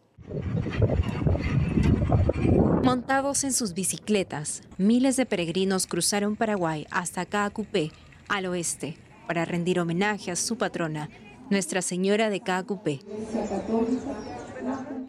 Montados 2.83 3.43
en 3.43 3.51
sus 3.51 3.73
bicicletas, 3.73 4.61
miles 4.77 5.17
de 5.17 5.25
peregrinos 5.25 5.87
cruzaron 5.87 6.35
Paraguay 6.35 6.85
hasta 6.91 7.25
Caacupé, 7.25 7.91
al 8.29 8.45
oeste, 8.45 8.97
para 9.27 9.43
rendir 9.43 9.79
homenaje 9.79 10.31
a 10.31 10.35
su 10.35 10.57
patrona, 10.57 11.09
Nuestra 11.49 11.81
Señora 11.81 12.29
de 12.29 12.41
Cacupé. 12.41 12.99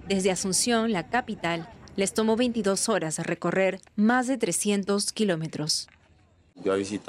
Desde 0.06 0.30
Asunción, 0.30 0.92
la 0.92 1.08
capital, 1.08 1.68
les 1.96 2.12
tomó 2.12 2.36
22 2.36 2.88
horas 2.88 3.18
recorrer 3.20 3.80
más 3.96 4.26
de 4.26 4.36
300 4.36 5.12
kilómetros. 5.12 5.88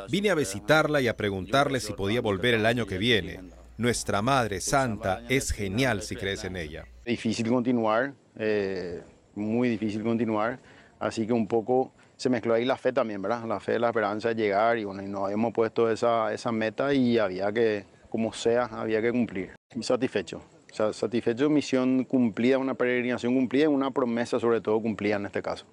Vine 0.09 0.29
a 0.29 0.35
visitarla 0.35 1.01
y 1.01 1.07
a 1.07 1.17
preguntarle 1.17 1.79
si 1.79 1.93
podía 1.93 2.21
volver 2.21 2.53
el 2.53 2.65
año 2.65 2.85
que 2.85 2.97
viene. 2.97 3.41
Nuestra 3.77 4.21
Madre 4.21 4.61
Santa 4.61 5.21
es 5.29 5.51
genial 5.51 6.01
si 6.01 6.15
crees 6.15 6.43
en 6.43 6.55
ella. 6.55 6.85
Difícil 7.05 7.47
continuar, 7.47 8.13
eh, 8.37 9.01
muy 9.35 9.69
difícil 9.69 10.03
continuar, 10.03 10.59
así 10.99 11.27
que 11.27 11.33
un 11.33 11.47
poco 11.47 11.91
se 12.15 12.29
mezcló 12.29 12.55
ahí 12.55 12.65
la 12.65 12.77
fe 12.77 12.91
también, 12.91 13.21
¿verdad? 13.21 13.45
La 13.45 13.59
fe, 13.59 13.77
la 13.77 13.89
esperanza 13.89 14.29
de 14.29 14.35
llegar 14.35 14.77
y 14.77 14.83
bueno, 14.83 15.03
y 15.03 15.07
nos 15.07 15.25
habíamos 15.25 15.53
puesto 15.53 15.89
esa, 15.91 16.33
esa 16.33 16.51
meta 16.51 16.93
y 16.93 17.19
había 17.19 17.51
que, 17.51 17.85
como 18.09 18.33
sea, 18.33 18.65
había 18.65 19.01
que 19.01 19.11
cumplir. 19.11 19.51
Y 19.75 19.83
satisfecho, 19.83 20.41
o 20.71 20.75
sea, 20.75 20.93
satisfecho, 20.93 21.49
misión 21.49 22.03
cumplida, 22.03 22.57
una 22.57 22.73
peregrinación 22.73 23.33
cumplida 23.33 23.65
y 23.65 23.67
una 23.67 23.91
promesa 23.91 24.39
sobre 24.39 24.61
todo 24.61 24.81
cumplida 24.81 25.15
en 25.15 25.25
este 25.25 25.41
caso. 25.41 25.65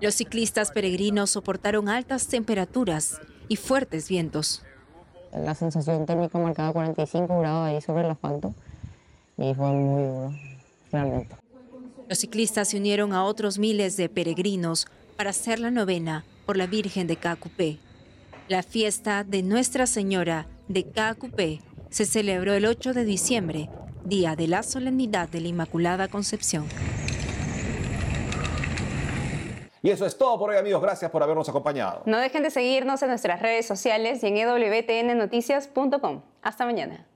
Los 0.00 0.14
ciclistas 0.14 0.70
peregrinos 0.70 1.30
soportaron 1.30 1.88
altas 1.88 2.28
temperaturas 2.28 3.20
y 3.48 3.56
fuertes 3.56 4.08
vientos. 4.08 4.62
La 5.32 5.54
sensación 5.54 6.06
térmica 6.06 6.38
marcaba 6.38 6.72
45 6.72 7.40
grados 7.40 7.68
ahí 7.68 7.80
sobre 7.80 8.04
el 8.04 8.10
asfalto 8.10 8.54
y 9.38 9.54
fue 9.54 9.72
muy 9.72 10.02
duro, 10.02 10.32
realmente. 10.90 11.36
Los 12.08 12.18
ciclistas 12.18 12.68
se 12.68 12.78
unieron 12.78 13.12
a 13.12 13.24
otros 13.24 13.58
miles 13.58 13.96
de 13.96 14.08
peregrinos 14.08 14.86
para 15.16 15.30
hacer 15.30 15.58
la 15.58 15.70
novena 15.70 16.24
por 16.46 16.56
la 16.56 16.66
Virgen 16.66 17.06
de 17.06 17.16
Cacupé. 17.16 17.78
La 18.48 18.62
fiesta 18.62 19.24
de 19.24 19.42
Nuestra 19.42 19.86
Señora 19.86 20.46
de 20.68 20.90
Cacupé 20.90 21.60
se 21.90 22.04
celebró 22.04 22.52
el 22.54 22.66
8 22.66 22.92
de 22.92 23.04
diciembre, 23.04 23.70
día 24.04 24.36
de 24.36 24.48
la 24.48 24.62
solemnidad 24.62 25.28
de 25.28 25.40
la 25.40 25.48
Inmaculada 25.48 26.08
Concepción. 26.08 26.66
Y 29.82 29.90
eso 29.90 30.04
es 30.04 30.18
todo 30.18 30.36
por 30.38 30.50
hoy, 30.50 30.56
amigos. 30.56 30.82
Gracias 30.82 31.10
por 31.10 31.22
habernos 31.22 31.48
acompañado. 31.48 32.02
No 32.06 32.18
dejen 32.18 32.42
de 32.42 32.50
seguirnos 32.50 33.02
en 33.02 33.08
nuestras 33.08 33.40
redes 33.40 33.66
sociales 33.66 34.22
y 34.24 34.26
en 34.26 34.36
ewtnnoticias.com. 34.36 36.22
Hasta 36.42 36.64
mañana. 36.64 37.06